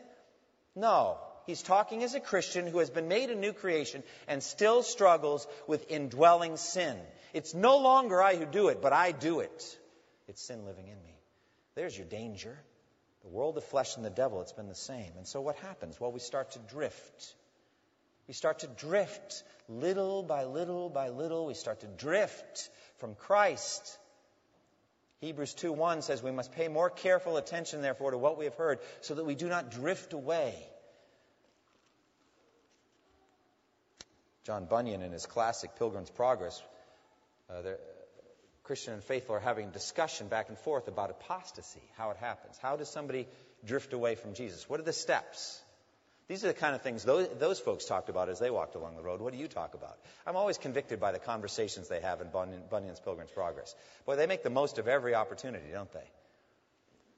No. 0.76 1.18
He's 1.46 1.62
talking 1.62 2.04
as 2.04 2.14
a 2.14 2.20
Christian 2.20 2.66
who 2.66 2.78
has 2.78 2.90
been 2.90 3.08
made 3.08 3.30
a 3.30 3.34
new 3.34 3.52
creation 3.52 4.04
and 4.28 4.42
still 4.42 4.82
struggles 4.82 5.48
with 5.66 5.90
indwelling 5.90 6.56
sin. 6.56 6.96
It's 7.32 7.54
no 7.54 7.78
longer 7.78 8.22
I 8.22 8.36
who 8.36 8.46
do 8.46 8.68
it, 8.68 8.80
but 8.80 8.92
I 8.92 9.10
do 9.12 9.40
it. 9.40 9.78
It's 10.28 10.42
sin 10.42 10.64
living 10.64 10.86
in 10.86 11.02
me. 11.02 11.09
There's 11.74 11.96
your 11.96 12.06
danger. 12.06 12.58
The 13.22 13.28
world, 13.28 13.54
the 13.54 13.60
flesh, 13.60 13.96
and 13.96 14.04
the 14.04 14.10
devil, 14.10 14.40
it's 14.40 14.52
been 14.52 14.68
the 14.68 14.74
same. 14.74 15.12
And 15.16 15.26
so 15.26 15.40
what 15.40 15.56
happens? 15.56 16.00
Well, 16.00 16.10
we 16.10 16.20
start 16.20 16.52
to 16.52 16.58
drift. 16.58 17.34
We 18.26 18.34
start 18.34 18.60
to 18.60 18.66
drift 18.66 19.42
little 19.68 20.22
by 20.22 20.44
little 20.44 20.88
by 20.88 21.08
little. 21.10 21.46
We 21.46 21.54
start 21.54 21.80
to 21.80 21.86
drift 21.86 22.70
from 22.98 23.14
Christ. 23.14 23.98
Hebrews 25.20 25.54
2:1 25.54 26.02
says 26.02 26.22
we 26.22 26.30
must 26.30 26.52
pay 26.52 26.68
more 26.68 26.88
careful 26.88 27.36
attention, 27.36 27.82
therefore, 27.82 28.12
to 28.12 28.18
what 28.18 28.38
we 28.38 28.46
have 28.46 28.54
heard, 28.54 28.80
so 29.02 29.14
that 29.14 29.24
we 29.24 29.34
do 29.34 29.48
not 29.48 29.70
drift 29.70 30.14
away. 30.14 30.54
John 34.44 34.64
Bunyan, 34.64 35.02
in 35.02 35.12
his 35.12 35.26
classic 35.26 35.76
Pilgrim's 35.76 36.10
Progress, 36.10 36.62
uh, 37.50 37.62
Christian 38.62 38.94
and 38.94 39.02
faithful 39.02 39.36
are 39.36 39.40
having 39.40 39.70
discussion 39.70 40.28
back 40.28 40.48
and 40.48 40.58
forth 40.58 40.88
about 40.88 41.10
apostasy, 41.10 41.82
how 41.96 42.10
it 42.10 42.16
happens. 42.18 42.58
How 42.58 42.76
does 42.76 42.88
somebody 42.88 43.26
drift 43.64 43.92
away 43.92 44.14
from 44.14 44.34
Jesus? 44.34 44.68
What 44.68 44.80
are 44.80 44.84
the 44.84 44.92
steps? 44.92 45.60
These 46.28 46.44
are 46.44 46.48
the 46.48 46.54
kind 46.54 46.76
of 46.76 46.82
things 46.82 47.02
those, 47.02 47.28
those 47.40 47.58
folks 47.58 47.86
talked 47.86 48.08
about 48.08 48.28
as 48.28 48.38
they 48.38 48.50
walked 48.50 48.76
along 48.76 48.94
the 48.94 49.02
road. 49.02 49.20
What 49.20 49.32
do 49.32 49.38
you 49.40 49.48
talk 49.48 49.74
about? 49.74 49.98
I'm 50.24 50.36
always 50.36 50.58
convicted 50.58 51.00
by 51.00 51.10
the 51.10 51.18
conversations 51.18 51.88
they 51.88 52.00
have 52.00 52.20
in 52.20 52.28
Bunyan, 52.28 52.62
Bunyan's 52.70 53.00
Pilgrim's 53.00 53.32
Progress. 53.32 53.74
Boy, 54.06 54.14
they 54.14 54.28
make 54.28 54.44
the 54.44 54.50
most 54.50 54.78
of 54.78 54.86
every 54.86 55.16
opportunity, 55.16 55.72
don't 55.72 55.92
they? 55.92 56.08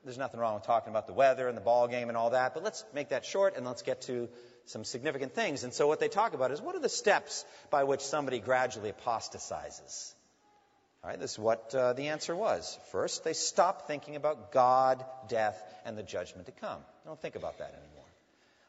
There's 0.04 0.16
nothing 0.16 0.40
wrong 0.40 0.54
with 0.54 0.64
talking 0.64 0.90
about 0.90 1.06
the 1.06 1.12
weather 1.12 1.46
and 1.46 1.56
the 1.56 1.60
ball 1.60 1.88
game 1.88 2.08
and 2.08 2.16
all 2.16 2.30
that, 2.30 2.54
but 2.54 2.64
let's 2.64 2.84
make 2.94 3.10
that 3.10 3.26
short 3.26 3.56
and 3.56 3.66
let's 3.66 3.82
get 3.82 4.00
to 4.02 4.30
some 4.64 4.82
significant 4.82 5.34
things. 5.34 5.62
And 5.62 5.74
so 5.74 5.86
what 5.86 6.00
they 6.00 6.08
talk 6.08 6.32
about 6.32 6.50
is 6.50 6.60
what 6.60 6.74
are 6.74 6.80
the 6.80 6.88
steps 6.88 7.44
by 7.70 7.84
which 7.84 8.00
somebody 8.00 8.40
gradually 8.40 8.88
apostatizes? 8.88 10.14
Right, 11.04 11.18
this 11.18 11.32
is 11.32 11.38
what 11.38 11.74
uh, 11.74 11.94
the 11.94 12.08
answer 12.08 12.34
was. 12.34 12.78
First, 12.92 13.24
they 13.24 13.32
stop 13.32 13.88
thinking 13.88 14.14
about 14.14 14.52
God, 14.52 15.04
death, 15.28 15.60
and 15.84 15.98
the 15.98 16.02
judgment 16.04 16.46
to 16.46 16.52
come. 16.52 16.78
They 16.78 17.08
don't 17.08 17.20
think 17.20 17.34
about 17.34 17.58
that 17.58 17.74
anymore. 17.74 18.04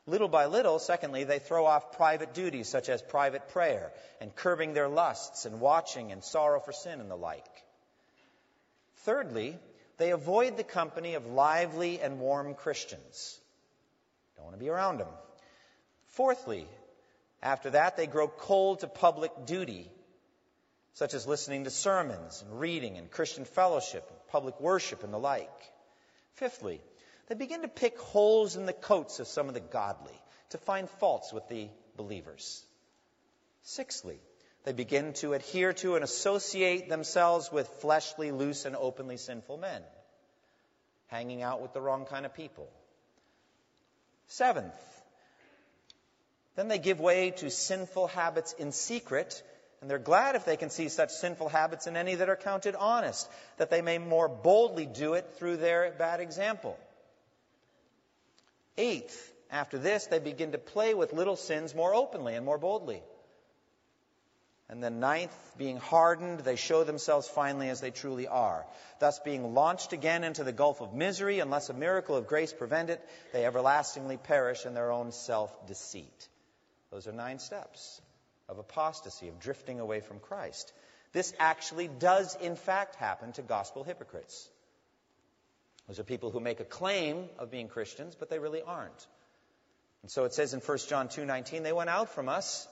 Little 0.08 0.28
by 0.28 0.48
little, 0.48 0.80
secondly, 0.80 1.26
they 1.26 1.38
throw 1.38 1.66
off 1.66 1.94
private 1.94 2.34
duties 2.34 2.68
such 2.68 2.90
as 2.90 3.04
private 3.04 3.50
prayer 3.50 3.92
and 4.20 4.36
curbing 4.36 4.74
their 4.74 4.90
lusts 4.90 5.46
and 5.46 5.62
watching 5.62 6.12
and 6.12 6.24
sorrow 6.24 6.60
for 6.60 6.74
sin 6.74 7.00
and 7.00 7.10
the 7.10 7.16
like. 7.16 7.46
Thirdly, 9.04 9.58
they 9.98 10.10
avoid 10.10 10.58
the 10.58 10.64
company 10.64 11.14
of 11.14 11.28
lively 11.28 12.02
and 12.02 12.20
warm 12.20 12.56
Christians. 12.56 13.40
Don't 14.36 14.46
want 14.46 14.58
to 14.58 14.64
be 14.64 14.70
around 14.70 14.98
them. 14.98 15.08
Fourthly, 16.08 16.68
after 17.44 17.70
that, 17.70 17.96
they 17.96 18.08
grow 18.08 18.28
cold 18.28 18.80
to 18.80 18.88
public 18.88 19.46
duty 19.46 19.90
such 20.94 21.14
as 21.14 21.28
listening 21.28 21.64
to 21.64 21.70
sermons 21.70 22.42
and 22.42 22.60
reading 22.60 22.98
and 22.98 23.10
Christian 23.10 23.46
fellowship, 23.46 24.06
and 24.10 24.28
public 24.28 24.60
worship, 24.60 25.04
and 25.04 25.14
the 25.14 25.20
like. 25.20 25.50
Fifthly, 26.36 26.82
they 27.28 27.36
begin 27.36 27.62
to 27.62 27.68
pick 27.68 27.98
holes 28.00 28.56
in 28.56 28.66
the 28.66 28.74
coats 28.74 29.20
of 29.20 29.28
some 29.28 29.48
of 29.48 29.54
the 29.54 29.60
godly, 29.60 30.20
to 30.50 30.58
find 30.58 30.90
faults 30.90 31.34
with 31.34 31.48
the 31.50 31.68
believers. 31.98 32.64
Sixthly, 33.64 34.20
they 34.66 34.74
begin 34.74 35.14
to 35.14 35.34
adhere 35.34 35.74
to 35.74 35.96
and 35.96 36.04
associate 36.04 36.90
themselves 36.90 37.52
with 37.52 37.68
fleshly, 37.82 38.32
loose, 38.32 38.66
and 38.66 38.76
openly 38.76 39.18
sinful 39.18 39.58
men, 39.58 39.82
hanging 41.08 41.42
out 41.42 41.62
with 41.62 41.74
the 41.74 41.82
wrong 41.82 42.06
kind 42.06 42.26
of 42.26 42.36
people. 42.36 42.70
Seventh, 44.28 44.74
then 46.56 46.68
they 46.68 46.78
give 46.78 47.00
way 47.00 47.32
to 47.32 47.50
sinful 47.50 48.08
habits 48.08 48.54
in 48.54 48.72
secret 48.72 49.42
and 49.84 49.90
they're 49.90 50.00
glad 50.00 50.38
if 50.38 50.46
they 50.46 50.56
can 50.56 50.70
see 50.70 50.88
such 50.88 51.10
sinful 51.12 51.50
habits 51.50 51.88
in 51.88 51.98
any 51.98 52.16
that 52.16 52.30
are 52.30 52.38
counted 52.38 52.74
honest, 52.74 53.30
that 53.58 53.70
they 53.70 53.82
may 53.82 53.98
more 53.98 54.30
boldly 54.30 54.86
do 54.86 55.16
it 55.16 55.30
through 55.38 55.58
their 55.58 55.92
bad 55.92 56.22
example. 56.22 56.80
Eighth, 58.78 59.34
after 59.52 59.78
this, 59.78 60.06
they 60.06 60.20
begin 60.20 60.54
to 60.54 60.58
play 60.58 60.94
with 60.94 61.12
little 61.12 61.36
sins 61.36 61.76
more 61.76 61.94
openly 61.94 62.36
and 62.36 62.46
more 62.46 62.58
boldly. 62.58 63.04
And 64.70 64.82
then 64.82 65.02
ninth, 65.02 65.36
being 65.58 65.76
hardened, 65.76 66.40
they 66.40 66.56
show 66.56 66.86
themselves 66.86 67.28
finally 67.28 67.68
as 67.68 67.82
they 67.82 67.92
truly 67.92 68.30
are. 68.30 68.66
Thus, 69.02 69.20
being 69.20 69.54
launched 69.54 69.92
again 69.92 70.24
into 70.24 70.46
the 70.46 70.54
gulf 70.54 70.80
of 70.80 70.94
misery, 70.94 71.42
unless 71.42 71.70
a 71.70 71.74
miracle 71.74 72.16
of 72.16 72.28
grace 72.28 72.54
prevent 72.54 72.90
it, 72.90 73.06
they 73.34 73.46
everlastingly 73.46 74.16
perish 74.16 74.66
in 74.66 74.76
their 74.76 74.94
own 74.94 75.12
self 75.12 75.68
deceit. 75.68 76.30
Those 76.90 77.06
are 77.06 77.12
nine 77.12 77.40
steps 77.40 78.00
of 78.54 78.60
apostasy, 78.60 79.28
of 79.28 79.40
drifting 79.40 79.80
away 79.80 80.00
from 80.00 80.20
Christ. 80.20 80.72
This 81.12 81.34
actually 81.40 81.88
does, 81.88 82.36
in 82.36 82.56
fact, 82.56 82.96
happen 82.96 83.34
to 83.34 83.42
gospel 83.42 83.84
hypocrites. 83.84 84.48
Those 85.88 86.00
are 86.00 86.04
people 86.04 86.32
who 86.32 86.40
make 86.40 86.60
a 86.60 86.66
claim 86.66 87.26
of 87.40 87.52
being 87.52 87.68
Christians, 87.68 88.16
but 88.16 88.30
they 88.30 88.40
really 88.40 88.62
aren't. 88.62 89.08
And 90.04 90.12
so 90.12 90.26
it 90.26 90.34
says 90.34 90.54
in 90.54 90.60
1 90.60 90.78
John 90.88 91.08
2:19, 91.08 91.64
they 91.64 91.74
went 91.74 91.90
out 91.90 92.10
from 92.10 92.30
us, 92.30 92.68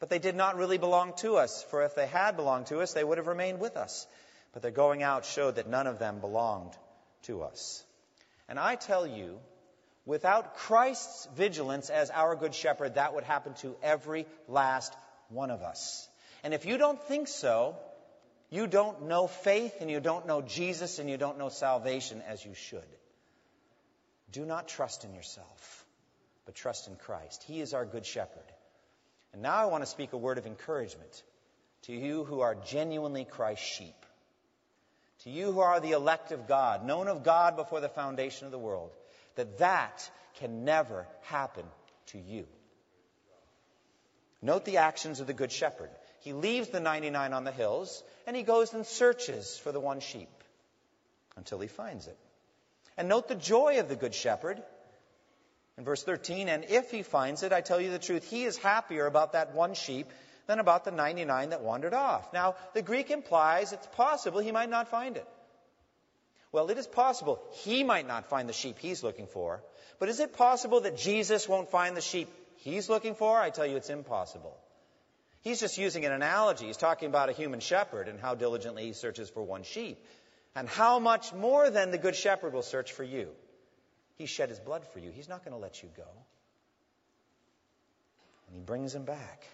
but 0.00 0.10
they 0.10 0.18
did 0.18 0.34
not 0.34 0.56
really 0.56 0.78
belong 0.78 1.14
to 1.18 1.36
us, 1.36 1.62
for 1.62 1.82
if 1.82 1.94
they 1.94 2.06
had 2.06 2.36
belonged 2.36 2.66
to 2.66 2.80
us, 2.80 2.92
they 2.92 3.04
would 3.04 3.18
have 3.18 3.28
remained 3.28 3.60
with 3.60 3.76
us. 3.76 4.06
But 4.52 4.62
their 4.62 4.70
going 4.70 5.02
out 5.02 5.24
showed 5.24 5.54
that 5.54 5.68
none 5.68 5.86
of 5.86 5.98
them 5.98 6.18
belonged 6.20 6.76
to 7.22 7.42
us. 7.42 7.84
And 8.48 8.58
I 8.58 8.74
tell 8.74 9.06
you, 9.06 9.38
without 10.04 10.56
Christ's 10.56 11.26
vigilance 11.34 11.88
as 11.88 12.10
our 12.10 12.36
good 12.36 12.54
shepherd, 12.54 12.96
that 12.96 13.14
would 13.14 13.24
happen 13.24 13.54
to 13.54 13.76
every 13.82 14.26
last 14.48 14.92
one 15.32 15.50
of 15.50 15.62
us. 15.62 16.08
And 16.44 16.54
if 16.54 16.66
you 16.66 16.78
don't 16.78 17.02
think 17.04 17.28
so, 17.28 17.76
you 18.50 18.66
don't 18.66 19.08
know 19.08 19.26
faith 19.26 19.76
and 19.80 19.90
you 19.90 20.00
don't 20.00 20.26
know 20.26 20.42
Jesus 20.42 20.98
and 20.98 21.08
you 21.08 21.16
don't 21.16 21.38
know 21.38 21.48
salvation 21.48 22.22
as 22.28 22.44
you 22.44 22.54
should. 22.54 22.80
Do 24.30 24.44
not 24.44 24.68
trust 24.68 25.04
in 25.04 25.14
yourself, 25.14 25.86
but 26.46 26.54
trust 26.54 26.88
in 26.88 26.96
Christ. 26.96 27.42
He 27.44 27.60
is 27.60 27.74
our 27.74 27.84
good 27.84 28.04
shepherd. 28.06 28.52
And 29.32 29.42
now 29.42 29.54
I 29.54 29.66
want 29.66 29.82
to 29.82 29.90
speak 29.90 30.12
a 30.12 30.18
word 30.18 30.38
of 30.38 30.46
encouragement 30.46 31.22
to 31.82 31.92
you 31.92 32.24
who 32.24 32.40
are 32.40 32.54
genuinely 32.54 33.24
Christ's 33.24 33.66
sheep. 33.66 33.94
To 35.24 35.30
you 35.30 35.52
who 35.52 35.60
are 35.60 35.80
the 35.80 35.92
elect 35.92 36.32
of 36.32 36.48
God, 36.48 36.84
known 36.84 37.08
of 37.08 37.22
God 37.22 37.56
before 37.56 37.80
the 37.80 37.88
foundation 37.88 38.46
of 38.46 38.52
the 38.52 38.58
world, 38.58 38.90
that 39.36 39.58
that 39.58 40.10
can 40.34 40.64
never 40.64 41.06
happen 41.22 41.64
to 42.06 42.18
you. 42.18 42.46
Note 44.42 44.64
the 44.64 44.78
actions 44.78 45.20
of 45.20 45.28
the 45.28 45.32
Good 45.32 45.52
Shepherd. 45.52 45.90
He 46.20 46.32
leaves 46.32 46.68
the 46.68 46.80
99 46.80 47.32
on 47.32 47.44
the 47.44 47.52
hills 47.52 48.02
and 48.26 48.36
he 48.36 48.42
goes 48.42 48.74
and 48.74 48.84
searches 48.84 49.56
for 49.58 49.70
the 49.70 49.80
one 49.80 50.00
sheep 50.00 50.28
until 51.36 51.60
he 51.60 51.68
finds 51.68 52.08
it. 52.08 52.18
And 52.96 53.08
note 53.08 53.28
the 53.28 53.34
joy 53.36 53.78
of 53.78 53.88
the 53.88 53.96
Good 53.96 54.14
Shepherd. 54.14 54.62
In 55.78 55.84
verse 55.84 56.02
13, 56.02 56.48
and 56.48 56.64
if 56.64 56.90
he 56.90 57.02
finds 57.02 57.42
it, 57.42 57.52
I 57.52 57.62
tell 57.62 57.80
you 57.80 57.90
the 57.90 57.98
truth, 57.98 58.28
he 58.28 58.44
is 58.44 58.58
happier 58.58 59.06
about 59.06 59.32
that 59.32 59.54
one 59.54 59.74
sheep 59.74 60.06
than 60.46 60.58
about 60.58 60.84
the 60.84 60.90
99 60.90 61.50
that 61.50 61.62
wandered 61.62 61.94
off. 61.94 62.32
Now, 62.32 62.56
the 62.74 62.82
Greek 62.82 63.10
implies 63.10 63.72
it's 63.72 63.86
possible 63.86 64.40
he 64.40 64.52
might 64.52 64.68
not 64.68 64.88
find 64.88 65.16
it. 65.16 65.26
Well, 66.50 66.68
it 66.68 66.76
is 66.76 66.86
possible 66.86 67.40
he 67.52 67.82
might 67.84 68.06
not 68.06 68.28
find 68.28 68.48
the 68.48 68.52
sheep 68.52 68.78
he's 68.78 69.02
looking 69.02 69.26
for, 69.26 69.62
but 69.98 70.10
is 70.10 70.20
it 70.20 70.34
possible 70.34 70.82
that 70.82 70.98
Jesus 70.98 71.48
won't 71.48 71.70
find 71.70 71.96
the 71.96 72.02
sheep 72.02 72.28
he's 72.62 72.88
looking 72.88 73.14
for, 73.14 73.38
I 73.38 73.50
tell 73.50 73.66
you 73.66 73.76
it's 73.76 73.90
impossible. 73.90 74.56
He's 75.42 75.60
just 75.60 75.76
using 75.76 76.04
an 76.04 76.12
analogy. 76.12 76.66
He's 76.66 76.76
talking 76.76 77.08
about 77.08 77.28
a 77.28 77.32
human 77.32 77.60
shepherd 77.60 78.08
and 78.08 78.20
how 78.20 78.34
diligently 78.34 78.84
he 78.84 78.92
searches 78.92 79.28
for 79.28 79.42
one 79.42 79.64
sheep. 79.64 80.02
And 80.54 80.68
how 80.68 80.98
much 80.98 81.32
more 81.32 81.70
than 81.70 81.90
the 81.90 81.98
good 81.98 82.14
shepherd 82.14 82.52
will 82.52 82.62
search 82.62 82.92
for 82.92 83.02
you. 83.02 83.28
He 84.16 84.26
shed 84.26 84.50
his 84.50 84.60
blood 84.60 84.86
for 84.92 84.98
you. 84.98 85.10
He's 85.10 85.28
not 85.28 85.44
going 85.44 85.52
to 85.52 85.58
let 85.58 85.82
you 85.82 85.88
go. 85.96 86.06
And 88.46 88.56
he 88.56 88.60
brings 88.60 88.94
him 88.94 89.04
back. 89.04 89.44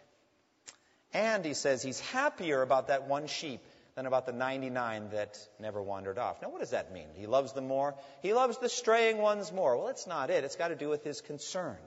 And 1.14 1.44
he 1.44 1.54
says 1.54 1.82
he's 1.82 2.00
happier 2.00 2.60
about 2.60 2.88
that 2.88 3.08
one 3.08 3.26
sheep 3.26 3.60
than 3.94 4.06
about 4.06 4.26
the 4.26 4.32
99 4.32 5.10
that 5.10 5.38
never 5.58 5.80
wandered 5.80 6.18
off. 6.18 6.42
Now, 6.42 6.50
what 6.50 6.60
does 6.60 6.70
that 6.70 6.92
mean? 6.92 7.08
He 7.14 7.26
loves 7.26 7.52
them 7.52 7.66
more. 7.66 7.94
He 8.20 8.34
loves 8.34 8.58
the 8.58 8.68
straying 8.68 9.18
ones 9.18 9.52
more. 9.52 9.76
Well, 9.76 9.86
that's 9.86 10.06
not 10.06 10.30
it. 10.30 10.44
It's 10.44 10.56
got 10.56 10.68
to 10.68 10.76
do 10.76 10.88
with 10.88 11.02
his 11.02 11.20
concern. 11.20 11.78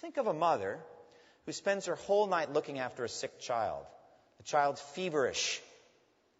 Think 0.00 0.16
of 0.16 0.26
a 0.26 0.34
mother 0.34 0.78
who 1.46 1.52
spends 1.52 1.86
her 1.86 1.94
whole 1.94 2.26
night 2.26 2.52
looking 2.52 2.78
after 2.78 3.04
a 3.04 3.08
sick 3.08 3.40
child. 3.40 3.84
The 4.38 4.44
child's 4.44 4.80
feverish, 4.80 5.60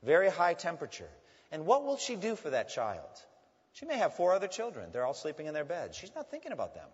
very 0.02 0.28
high 0.28 0.54
temperature. 0.54 1.08
And 1.50 1.66
what 1.66 1.84
will 1.84 1.96
she 1.96 2.16
do 2.16 2.36
for 2.36 2.50
that 2.50 2.68
child? 2.68 3.08
She 3.72 3.86
may 3.86 3.96
have 3.96 4.14
four 4.14 4.32
other 4.32 4.48
children. 4.48 4.90
They're 4.92 5.06
all 5.06 5.14
sleeping 5.14 5.46
in 5.46 5.54
their 5.54 5.64
beds. 5.64 5.96
She's 5.96 6.14
not 6.14 6.30
thinking 6.30 6.52
about 6.52 6.74
them. 6.74 6.86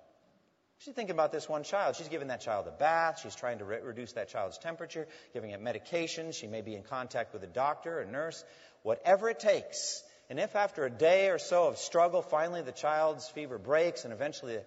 She's 0.79 0.95
thinking 0.95 1.15
about 1.15 1.33
this 1.33 1.49
one 1.49 1.63
child. 1.63 1.97
She's 1.97 2.09
giving 2.09 2.29
that 2.29 2.41
child 2.41 2.67
a 2.67 2.71
bath. 2.71 3.21
She's 3.23 3.35
trying 3.35 3.59
to 3.59 3.65
re- 3.65 3.81
reduce 3.83 4.13
that 4.13 4.29
child's 4.29 4.59
temperature, 4.59 5.07
giving 5.33 5.51
it 5.51 5.61
medication. 5.61 6.33
She 6.33 6.47
may 6.47 6.61
be 6.61 6.75
in 6.75 6.83
contact 6.83 7.33
with 7.33 7.43
a 7.43 7.47
doctor, 7.47 8.01
a 8.01 8.07
nurse, 8.07 8.45
whatever 8.83 9.31
it 9.31 9.39
takes. 9.39 10.03
And 10.29 10.39
if 10.39 10.57
after 10.57 10.85
a 10.85 10.91
day 10.91 11.29
or 11.31 11.39
so 11.39 11.69
of 11.69 11.79
struggle, 11.79 12.23
finally 12.23 12.63
the 12.63 12.73
child's 12.73 13.29
fever 13.29 13.59
breaks 13.59 14.05
and 14.05 14.13
eventually 14.13 14.59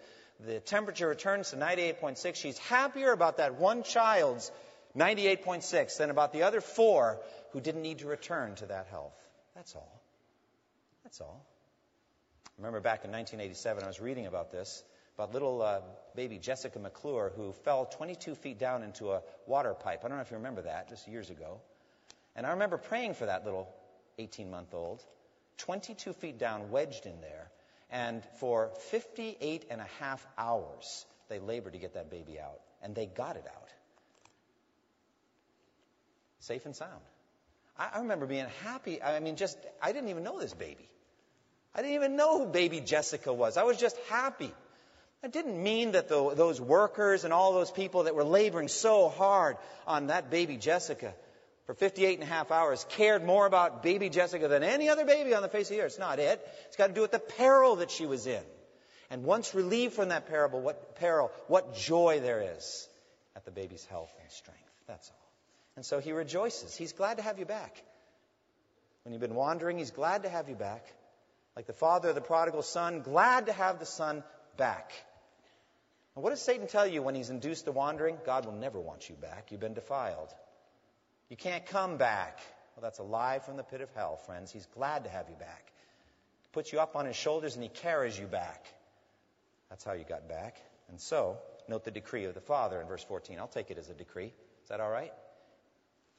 the, 0.46 0.60
temperature 0.60 1.08
returns 1.08 1.52
to 1.52 1.58
98.6, 1.58 2.36
she's 2.36 2.58
happier 2.58 3.12
about 3.12 3.38
that 3.38 3.56
one 3.56 3.84
child's 3.84 4.52
98.6 4.96 5.98
than 5.98 6.10
about 6.10 6.34
the 6.34 6.44
other 6.44 6.62
four 6.62 7.20
who 7.52 7.62
didn't 7.62 7.82
need 7.82 8.00
to 8.00 8.08
return 8.08 8.56
to 8.56 8.66
that 8.68 8.88
health. 8.88 9.16
That's 9.56 9.76
all. 9.76 10.02
That's 11.04 11.22
all. 11.22 11.46
I 12.46 12.52
remember 12.58 12.80
back 12.80 13.06
in 13.06 13.12
1987, 13.12 13.84
I 13.84 13.88
was 13.88 14.00
reading 14.00 14.26
about 14.26 14.52
this 14.52 14.84
about 15.18 15.34
little 15.34 15.64
uh, 15.64 15.80
baby 16.16 16.38
Jessica 16.38 16.78
McClure 16.78 17.32
who 17.36 17.52
fell 17.52 17.86
22 17.86 18.36
feet 18.36 18.60
down 18.60 18.84
into 18.84 19.12
a 19.12 19.22
water 19.48 19.74
pipe. 19.74 20.02
I 20.06 20.08
don't 20.08 20.18
know 20.18 20.22
if 20.22 20.30
you 20.30 20.38
remember 20.38 20.62
that, 20.62 20.90
just 20.90 21.08
years 21.08 21.32
ago. 21.32 21.60
And 22.36 22.46
I 22.46 22.52
remember 22.52 22.78
praying 22.78 23.16
for 23.16 23.26
that 23.26 23.44
little 23.44 23.68
18 24.20 24.52
month 24.52 24.76
old, 24.76 25.04
22 25.58 26.14
feet 26.14 26.38
down, 26.38 26.70
wedged 26.70 27.08
in 27.08 27.20
there. 27.22 27.50
And 27.90 28.24
for 28.40 28.72
58 28.90 29.66
and 29.70 29.82
a 29.82 29.88
half 30.00 30.26
hours, 30.38 31.06
they 31.30 31.40
labored 31.40 31.74
to 31.74 31.80
get 31.80 31.94
that 31.94 32.10
baby 32.10 32.40
out. 32.40 32.60
And 32.82 32.94
they 32.94 33.06
got 33.06 33.36
it 33.36 33.46
out. 33.48 33.70
Safe 36.40 36.66
and 36.66 36.76
sound. 36.76 37.02
I, 37.78 37.90
I 37.96 38.00
remember 38.00 38.26
being 38.26 38.48
happy. 38.64 39.02
I 39.02 39.20
mean, 39.20 39.36
just, 39.36 39.58
I 39.82 39.92
didn't 39.92 40.10
even 40.10 40.24
know 40.24 40.40
this 40.40 40.54
baby. 40.54 40.88
I 41.74 41.82
didn't 41.82 41.96
even 41.96 42.16
know 42.16 42.40
who 42.40 42.46
baby 42.52 42.82
Jessica 42.82 43.34
was. 43.34 43.58
I 43.58 43.64
was 43.64 43.78
just 43.78 43.98
happy. 44.10 44.52
That 45.22 45.32
didn't 45.32 45.62
mean 45.62 45.92
that 45.92 46.10
the, 46.10 46.34
those 46.36 46.62
workers 46.62 47.24
and 47.24 47.34
all 47.34 47.54
those 47.54 47.72
people 47.72 48.04
that 48.04 48.16
were 48.16 48.24
laboring 48.24 48.68
so 48.68 49.10
hard 49.10 49.58
on 49.86 50.08
that 50.08 50.30
baby 50.30 50.58
Jessica 50.58 51.14
for 51.68 51.74
58 51.74 52.16
and 52.16 52.24
a 52.24 52.32
half 52.32 52.50
hours 52.50 52.86
cared 52.92 53.26
more 53.26 53.46
about 53.46 53.84
baby 53.84 54.10
Jessica 54.10 54.48
than 54.48 54.64
any 54.64 54.88
other 54.88 55.06
baby 55.06 55.36
on 55.36 55.42
the 55.42 55.50
face 55.50 55.70
of 55.70 55.76
the 55.76 55.84
earth. 55.84 55.92
It's 55.92 56.00
not 56.00 56.18
it. 56.18 56.42
It's 56.68 56.78
got 56.78 56.88
to 56.88 56.94
do 56.94 57.02
with 57.02 57.12
the 57.12 57.20
peril 57.20 57.76
that 57.76 57.92
she 57.92 58.06
was 58.06 58.26
in. 58.26 58.42
And 59.10 59.24
once 59.24 59.54
relieved 59.54 59.94
from 59.94 60.10
that 60.10 60.28
peril, 60.28 60.62
what 60.62 60.96
peril, 60.96 61.30
what 61.48 61.76
joy 61.76 62.22
there 62.22 62.56
is 62.56 62.88
at 63.36 63.44
the 63.44 63.52
baby's 63.52 63.86
health 63.86 64.12
and 64.22 64.32
strength. 64.32 64.62
That's 64.88 65.10
all. 65.10 65.32
And 65.76 65.86
so 65.86 66.00
he 66.00 66.14
rejoices. 66.14 66.76
He's 66.76 66.94
glad 66.94 67.18
to 67.18 67.24
have 67.24 67.38
you 67.38 67.46
back. 67.46 67.84
When 69.04 69.12
you've 69.12 69.22
been 69.22 69.36
wandering, 69.36 69.78
he's 69.78 69.92
glad 69.92 70.24
to 70.24 70.30
have 70.30 70.48
you 70.48 70.56
back. 70.56 70.86
Like 71.56 71.68
the 71.68 71.74
father 71.74 72.10
of 72.10 72.16
the 72.16 72.22
prodigal 72.22 72.62
son, 72.62 73.02
glad 73.02 73.48
to 73.48 73.54
have 73.54 73.80
the 73.80 73.86
son 73.86 74.24
back. 74.56 74.94
And 76.16 76.24
what 76.24 76.30
does 76.30 76.42
Satan 76.42 76.68
tell 76.68 76.88
you 76.88 77.02
when 77.02 77.14
he's 77.14 77.30
induced 77.30 77.66
to 77.66 77.74
wandering? 77.74 78.18
God 78.26 78.46
will 78.46 78.54
never 78.54 78.80
want 78.80 79.10
you 79.10 79.16
back. 79.16 79.52
You've 79.52 79.60
been 79.60 79.74
defiled. 79.74 80.34
You 81.30 81.38
can't 81.38 81.66
come 81.66 81.98
back. 81.98 82.40
Well, 82.76 82.84
that's 82.84 83.00
a 83.00 83.04
lie 83.04 83.40
from 83.40 83.58
the 83.58 83.64
pit 83.64 83.82
of 83.82 83.90
hell, 83.94 84.18
friends. 84.18 84.52
He's 84.52 84.68
glad 84.68 85.04
to 85.04 85.10
have 85.10 85.28
you 85.30 85.36
back. 85.36 85.72
He 86.44 86.50
puts 86.54 86.72
you 86.72 86.80
up 86.80 86.96
on 86.96 87.06
his 87.06 87.16
shoulders 87.16 87.56
and 87.56 87.64
he 87.64 87.70
carries 87.70 88.18
you 88.18 88.28
back. 88.28 88.66
That's 89.70 89.84
how 89.84 89.94
you 89.94 90.06
got 90.08 90.30
back. 90.30 90.56
And 90.90 91.00
so, 91.00 91.38
note 91.68 91.84
the 91.84 91.92
decree 91.92 92.26
of 92.26 92.34
the 92.34 92.42
Father 92.42 92.80
in 92.80 92.88
verse 92.88 93.04
14. 93.04 93.40
I'll 93.40 93.48
take 93.48 93.72
it 93.72 93.78
as 93.78 93.90
a 93.90 93.94
decree. 93.94 94.32
Is 94.64 94.70
that 94.70 94.80
all 94.80 94.90
right? 94.90 95.12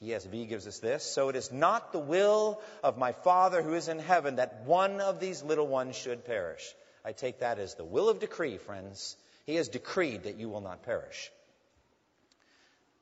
ESV 0.02 0.48
gives 0.48 0.66
us 0.66 0.78
this. 0.78 1.02
So 1.02 1.28
it 1.28 1.36
is 1.36 1.50
not 1.50 1.92
the 1.92 1.98
will 1.98 2.60
of 2.84 2.98
my 2.98 3.12
Father 3.12 3.62
who 3.62 3.74
is 3.74 3.88
in 3.88 3.98
heaven 3.98 4.36
that 4.36 4.62
one 4.64 5.00
of 5.00 5.20
these 5.20 5.42
little 5.42 5.66
ones 5.66 5.96
should 5.96 6.24
perish. 6.24 6.74
I 7.04 7.12
take 7.12 7.40
that 7.40 7.58
as 7.58 7.74
the 7.74 7.84
will 7.84 8.08
of 8.08 8.20
decree, 8.20 8.58
friends. 8.58 9.16
He 9.46 9.56
has 9.56 9.68
decreed 9.68 10.24
that 10.24 10.36
you 10.36 10.48
will 10.48 10.60
not 10.60 10.82
perish. 10.82 11.30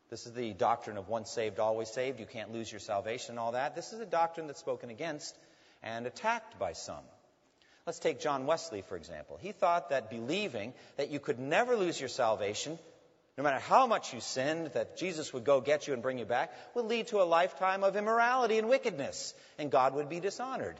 This 0.08 0.26
is 0.26 0.32
the 0.32 0.52
doctrine 0.52 0.96
of 0.96 1.08
once 1.08 1.30
saved, 1.30 1.58
always 1.58 1.88
saved. 1.88 2.20
You 2.20 2.26
can't 2.26 2.52
lose 2.52 2.70
your 2.70 2.80
salvation 2.80 3.32
and 3.32 3.38
all 3.38 3.52
that. 3.52 3.74
This 3.74 3.92
is 3.92 4.00
a 4.00 4.06
doctrine 4.06 4.46
that's 4.46 4.60
spoken 4.60 4.90
against 4.90 5.36
and 5.82 6.06
attacked 6.06 6.58
by 6.58 6.72
some. 6.72 7.02
Let's 7.86 7.98
take 7.98 8.20
John 8.20 8.46
Wesley, 8.46 8.82
for 8.82 8.96
example. 8.96 9.38
He 9.40 9.52
thought 9.52 9.90
that 9.90 10.10
believing 10.10 10.74
that 10.96 11.10
you 11.10 11.20
could 11.20 11.38
never 11.38 11.76
lose 11.76 12.00
your 12.00 12.08
salvation, 12.08 12.78
no 13.38 13.44
matter 13.44 13.60
how 13.60 13.86
much 13.86 14.12
you 14.12 14.20
sinned, 14.20 14.68
that 14.74 14.96
Jesus 14.96 15.32
would 15.32 15.44
go 15.44 15.60
get 15.60 15.86
you 15.86 15.94
and 15.94 16.02
bring 16.02 16.18
you 16.18 16.24
back, 16.24 16.52
would 16.74 16.86
lead 16.86 17.08
to 17.08 17.20
a 17.20 17.24
lifetime 17.24 17.84
of 17.84 17.96
immorality 17.96 18.58
and 18.58 18.68
wickedness, 18.68 19.34
and 19.58 19.70
God 19.70 19.94
would 19.94 20.08
be 20.08 20.20
dishonored. 20.20 20.76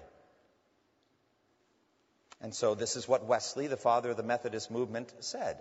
And 2.40 2.54
so 2.54 2.74
this 2.74 2.96
is 2.96 3.08
what 3.08 3.24
Wesley, 3.24 3.66
the 3.66 3.76
father 3.76 4.10
of 4.10 4.16
the 4.16 4.22
Methodist 4.22 4.70
movement, 4.70 5.12
said. 5.20 5.58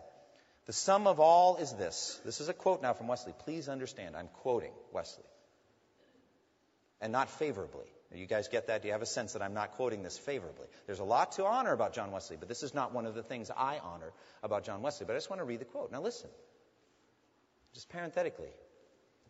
The 0.65 0.73
sum 0.73 1.05
of 1.05 1.19
all 1.19 1.57
is 1.57 1.71
this. 1.73 2.19
This 2.25 2.41
is 2.41 2.49
a 2.49 2.53
quote 2.53 2.81
now 2.81 2.93
from 2.93 3.07
Wesley. 3.07 3.33
Please 3.39 3.69
understand, 3.69 4.15
I'm 4.15 4.29
quoting 4.41 4.71
Wesley. 4.91 5.23
And 7.01 7.11
not 7.11 7.29
favorably. 7.29 7.85
You 8.13 8.27
guys 8.27 8.47
get 8.47 8.67
that? 8.67 8.81
Do 8.81 8.87
you 8.87 8.93
have 8.93 9.01
a 9.01 9.07
sense 9.07 9.33
that 9.33 9.41
I'm 9.41 9.53
not 9.53 9.71
quoting 9.71 10.01
this 10.01 10.17
favorably? 10.17 10.67
There's 10.85 10.99
a 10.99 11.03
lot 11.03 11.33
to 11.33 11.45
honor 11.45 11.73
about 11.73 11.93
John 11.93 12.11
Wesley, 12.11 12.37
but 12.39 12.47
this 12.47 12.63
is 12.63 12.73
not 12.73 12.93
one 12.93 13.05
of 13.05 13.13
the 13.13 13.23
things 13.23 13.51
I 13.51 13.79
honor 13.79 14.11
about 14.41 14.63
John 14.63 14.81
Wesley. 14.81 15.05
But 15.05 15.13
I 15.13 15.17
just 15.17 15.29
want 15.29 15.41
to 15.41 15.43
read 15.43 15.59
the 15.59 15.65
quote. 15.65 15.91
Now 15.91 16.01
listen. 16.01 16.29
Just 17.73 17.89
parenthetically, 17.89 18.47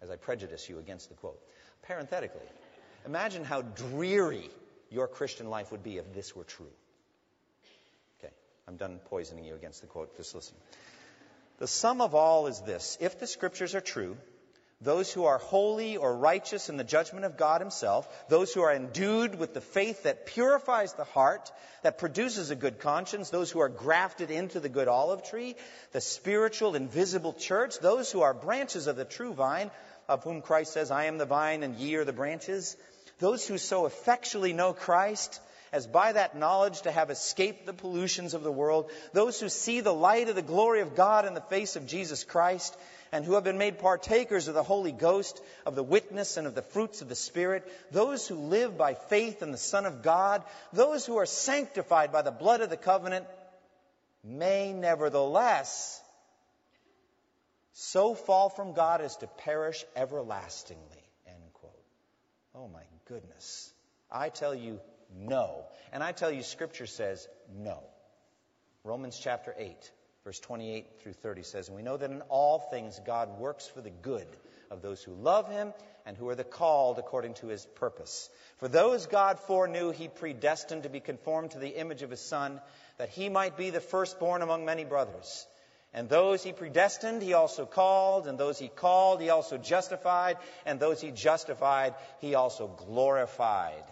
as 0.01 0.11
I 0.11 0.17
prejudice 0.17 0.69
you 0.69 0.77
against 0.77 1.09
the 1.09 1.15
quote. 1.15 1.39
Parenthetically, 1.87 2.45
imagine 3.05 3.43
how 3.43 3.63
dreary 3.63 4.49
your 4.91 5.07
Christian 5.07 5.49
life 5.49 5.71
would 5.71 5.83
be 5.83 5.97
if 5.97 6.13
this 6.13 6.35
were 6.35 6.43
true. 6.43 6.71
Okay, 8.19 8.33
I'm 8.67 8.77
done 8.77 8.99
poisoning 9.05 9.45
you 9.45 9.55
against 9.55 9.81
the 9.81 9.87
quote. 9.87 10.15
Just 10.15 10.35
listen. 10.35 10.55
The 11.57 11.67
sum 11.67 12.01
of 12.01 12.15
all 12.15 12.47
is 12.47 12.61
this. 12.61 12.97
If 12.99 13.19
the 13.19 13.27
scriptures 13.27 13.75
are 13.75 13.81
true, 13.81 14.17
those 14.81 15.11
who 15.11 15.25
are 15.25 15.37
holy 15.37 15.95
or 15.95 16.15
righteous 16.15 16.69
in 16.69 16.75
the 16.75 16.83
judgment 16.83 17.25
of 17.25 17.37
God 17.37 17.61
Himself, 17.61 18.07
those 18.29 18.53
who 18.53 18.61
are 18.61 18.73
endued 18.73 19.39
with 19.39 19.53
the 19.53 19.61
faith 19.61 20.03
that 20.03 20.25
purifies 20.25 20.93
the 20.93 21.05
heart, 21.05 21.49
that 21.83 21.97
produces 21.97 22.51
a 22.51 22.55
good 22.55 22.79
conscience, 22.79 23.29
those 23.29 23.49
who 23.49 23.59
are 23.59 23.69
grafted 23.69 24.31
into 24.31 24.59
the 24.59 24.69
good 24.69 24.89
olive 24.89 25.23
tree, 25.23 25.55
the 25.93 26.01
spiritual, 26.01 26.75
invisible 26.75 27.33
church, 27.33 27.79
those 27.79 28.11
who 28.11 28.21
are 28.21 28.33
branches 28.33 28.87
of 28.87 28.97
the 28.97 29.05
true 29.05 29.33
vine, 29.33 29.71
of 30.09 30.23
whom 30.23 30.41
Christ 30.41 30.73
says, 30.73 30.91
I 30.91 31.05
am 31.05 31.17
the 31.17 31.25
vine 31.25 31.63
and 31.63 31.75
ye 31.75 31.95
are 31.95 32.03
the 32.03 32.13
branches, 32.13 32.75
those 33.19 33.47
who 33.47 33.57
so 33.57 33.85
effectually 33.85 34.51
know 34.51 34.73
Christ, 34.73 35.39
as 35.75 35.85
by 35.85 36.13
that 36.13 36.37
knowledge 36.37 36.83
to 36.83 36.91
have 36.91 37.09
escaped 37.09 37.65
the 37.65 37.73
pollutions 37.73 38.33
of 38.33 38.43
the 38.43 38.51
world, 38.51 38.89
those 39.11 39.41
who 39.41 39.49
see 39.49 39.81
the 39.81 39.93
light 39.93 40.29
of 40.29 40.35
the 40.35 40.41
glory 40.41 40.79
of 40.79 40.95
God 40.95 41.25
in 41.25 41.33
the 41.33 41.41
face 41.41 41.75
of 41.75 41.85
Jesus 41.85 42.23
Christ, 42.23 42.77
and 43.11 43.25
who 43.25 43.33
have 43.33 43.43
been 43.43 43.57
made 43.57 43.77
partakers 43.79 44.47
of 44.47 44.53
the 44.53 44.63
Holy 44.63 44.93
Ghost, 44.93 45.41
of 45.65 45.75
the 45.75 45.83
witness 45.83 46.37
and 46.37 46.47
of 46.47 46.55
the 46.55 46.61
fruits 46.61 47.01
of 47.01 47.09
the 47.09 47.15
Spirit, 47.15 47.69
those 47.91 48.25
who 48.25 48.35
live 48.35 48.77
by 48.77 48.93
faith 48.93 49.41
in 49.41 49.51
the 49.51 49.57
Son 49.57 49.85
of 49.85 50.01
God, 50.01 50.43
those 50.71 51.05
who 51.05 51.17
are 51.17 51.25
sanctified 51.25 52.13
by 52.13 52.21
the 52.21 52.31
blood 52.31 52.61
of 52.61 52.69
the 52.69 52.77
covenant, 52.77 53.25
may 54.23 54.71
nevertheless 54.71 56.01
so 57.73 58.15
fall 58.15 58.47
from 58.47 58.71
God 58.71 59.01
as 59.01 59.17
to 59.17 59.27
perish 59.27 59.83
everlastingly. 59.93 61.03
End 61.27 61.43
quote. 61.53 61.83
Oh 62.55 62.69
my 62.69 62.83
goodness. 63.09 63.73
I 64.09 64.29
tell 64.29 64.55
you, 64.55 64.79
no. 65.17 65.65
And 65.91 66.03
I 66.03 66.11
tell 66.11 66.31
you, 66.31 66.43
Scripture 66.43 66.85
says 66.85 67.27
no. 67.55 67.79
Romans 68.83 69.17
chapter 69.19 69.53
8, 69.57 69.91
verse 70.23 70.39
28 70.39 71.01
through 71.01 71.13
30 71.13 71.43
says, 71.43 71.67
And 71.67 71.77
we 71.77 71.83
know 71.83 71.97
that 71.97 72.11
in 72.11 72.21
all 72.29 72.59
things 72.59 72.99
God 73.05 73.39
works 73.39 73.67
for 73.67 73.81
the 73.81 73.89
good 73.89 74.27
of 74.69 74.81
those 74.81 75.01
who 75.01 75.13
love 75.13 75.49
him 75.49 75.73
and 76.05 76.15
who 76.15 76.29
are 76.29 76.35
the 76.35 76.43
called 76.43 76.99
according 76.99 77.33
to 77.35 77.47
his 77.47 77.65
purpose. 77.65 78.29
For 78.57 78.67
those 78.67 79.07
God 79.07 79.39
foreknew, 79.39 79.91
he 79.91 80.07
predestined 80.07 80.83
to 80.83 80.89
be 80.89 80.99
conformed 80.99 81.51
to 81.51 81.59
the 81.59 81.79
image 81.79 82.03
of 82.03 82.11
his 82.11 82.21
Son, 82.21 82.61
that 82.97 83.09
he 83.09 83.29
might 83.29 83.57
be 83.57 83.71
the 83.71 83.81
firstborn 83.81 84.41
among 84.41 84.65
many 84.65 84.85
brothers. 84.85 85.47
And 85.95 86.09
those 86.09 86.43
he 86.43 86.51
predestined, 86.51 87.23
he 87.23 87.33
also 87.33 87.65
called, 87.65 88.27
and 88.27 88.37
those 88.37 88.59
he 88.59 88.67
called, 88.67 89.21
he 89.21 89.29
also 89.29 89.57
justified, 89.57 90.37
and 90.65 90.79
those 90.79 90.99
he 90.99 91.11
justified, 91.11 91.95
he 92.19 92.35
also 92.35 92.67
glorified. 92.67 93.83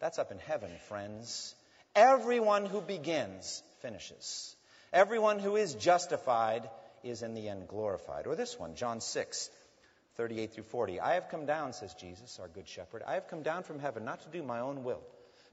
That's 0.00 0.18
up 0.18 0.32
in 0.32 0.38
heaven, 0.38 0.70
friends. 0.88 1.54
Everyone 1.94 2.66
who 2.66 2.80
begins 2.80 3.62
finishes. 3.82 4.56
Everyone 4.92 5.38
who 5.38 5.56
is 5.56 5.74
justified 5.74 6.68
is 7.04 7.22
in 7.22 7.34
the 7.34 7.48
end 7.48 7.68
glorified. 7.68 8.26
Or 8.26 8.34
this 8.34 8.58
one, 8.58 8.74
John 8.74 9.00
6, 9.00 9.50
38 10.16 10.52
through 10.52 10.64
40. 10.64 11.00
I 11.00 11.14
have 11.14 11.28
come 11.28 11.46
down, 11.46 11.72
says 11.72 11.94
Jesus, 11.94 12.38
our 12.40 12.48
good 12.48 12.68
shepherd. 12.68 13.02
I 13.06 13.14
have 13.14 13.28
come 13.28 13.42
down 13.42 13.62
from 13.62 13.78
heaven 13.78 14.04
not 14.04 14.20
to 14.22 14.28
do 14.28 14.42
my 14.42 14.60
own 14.60 14.84
will, 14.84 15.02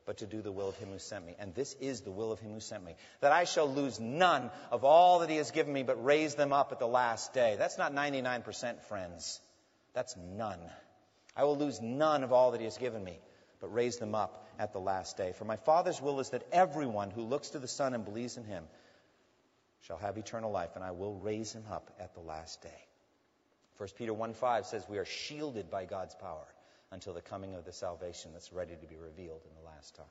but 0.05 0.17
to 0.19 0.25
do 0.25 0.41
the 0.41 0.51
will 0.51 0.69
of 0.69 0.77
him 0.77 0.89
who 0.89 0.99
sent 0.99 1.25
me. 1.25 1.35
And 1.39 1.53
this 1.53 1.75
is 1.79 2.01
the 2.01 2.11
will 2.11 2.31
of 2.31 2.39
him 2.39 2.53
who 2.53 2.59
sent 2.59 2.83
me, 2.83 2.95
that 3.21 3.31
I 3.31 3.43
shall 3.43 3.71
lose 3.71 3.99
none 3.99 4.49
of 4.71 4.83
all 4.83 5.19
that 5.19 5.29
he 5.29 5.37
has 5.37 5.51
given 5.51 5.73
me, 5.73 5.83
but 5.83 6.03
raise 6.03 6.35
them 6.35 6.53
up 6.53 6.71
at 6.71 6.79
the 6.79 6.87
last 6.87 7.33
day. 7.33 7.55
That's 7.59 7.77
not 7.77 7.93
99%, 7.93 8.81
friends. 8.83 9.39
That's 9.93 10.15
none. 10.17 10.59
I 11.35 11.43
will 11.43 11.57
lose 11.57 11.81
none 11.81 12.23
of 12.23 12.33
all 12.33 12.51
that 12.51 12.59
he 12.59 12.65
has 12.65 12.77
given 12.77 13.03
me, 13.03 13.19
but 13.59 13.73
raise 13.73 13.97
them 13.97 14.15
up 14.15 14.47
at 14.59 14.73
the 14.73 14.79
last 14.79 15.17
day. 15.17 15.33
For 15.33 15.45
my 15.45 15.55
Father's 15.55 16.01
will 16.01 16.19
is 16.19 16.29
that 16.29 16.43
everyone 16.51 17.11
who 17.11 17.23
looks 17.23 17.49
to 17.49 17.59
the 17.59 17.67
Son 17.67 17.93
and 17.93 18.05
believes 18.05 18.37
in 18.37 18.43
him 18.43 18.63
shall 19.81 19.97
have 19.97 20.17
eternal 20.17 20.51
life, 20.51 20.75
and 20.75 20.83
I 20.83 20.91
will 20.91 21.15
raise 21.15 21.53
him 21.53 21.63
up 21.71 21.91
at 21.99 22.13
the 22.13 22.21
last 22.21 22.61
day. 22.61 22.87
1 23.77 23.89
Peter 23.97 24.13
1 24.13 24.33
5 24.33 24.65
says, 24.65 24.85
We 24.89 24.97
are 24.97 25.05
shielded 25.05 25.69
by 25.69 25.85
God's 25.85 26.15
power 26.15 26.47
until 26.91 27.13
the 27.13 27.21
coming 27.21 27.53
of 27.53 27.65
the 27.65 27.71
salvation 27.71 28.31
that's 28.33 28.51
ready 28.51 28.75
to 28.75 28.87
be 28.87 28.97
revealed 28.97 29.41
in 29.47 29.55
the 29.55 29.69
last 29.69 29.95
time. 29.95 30.05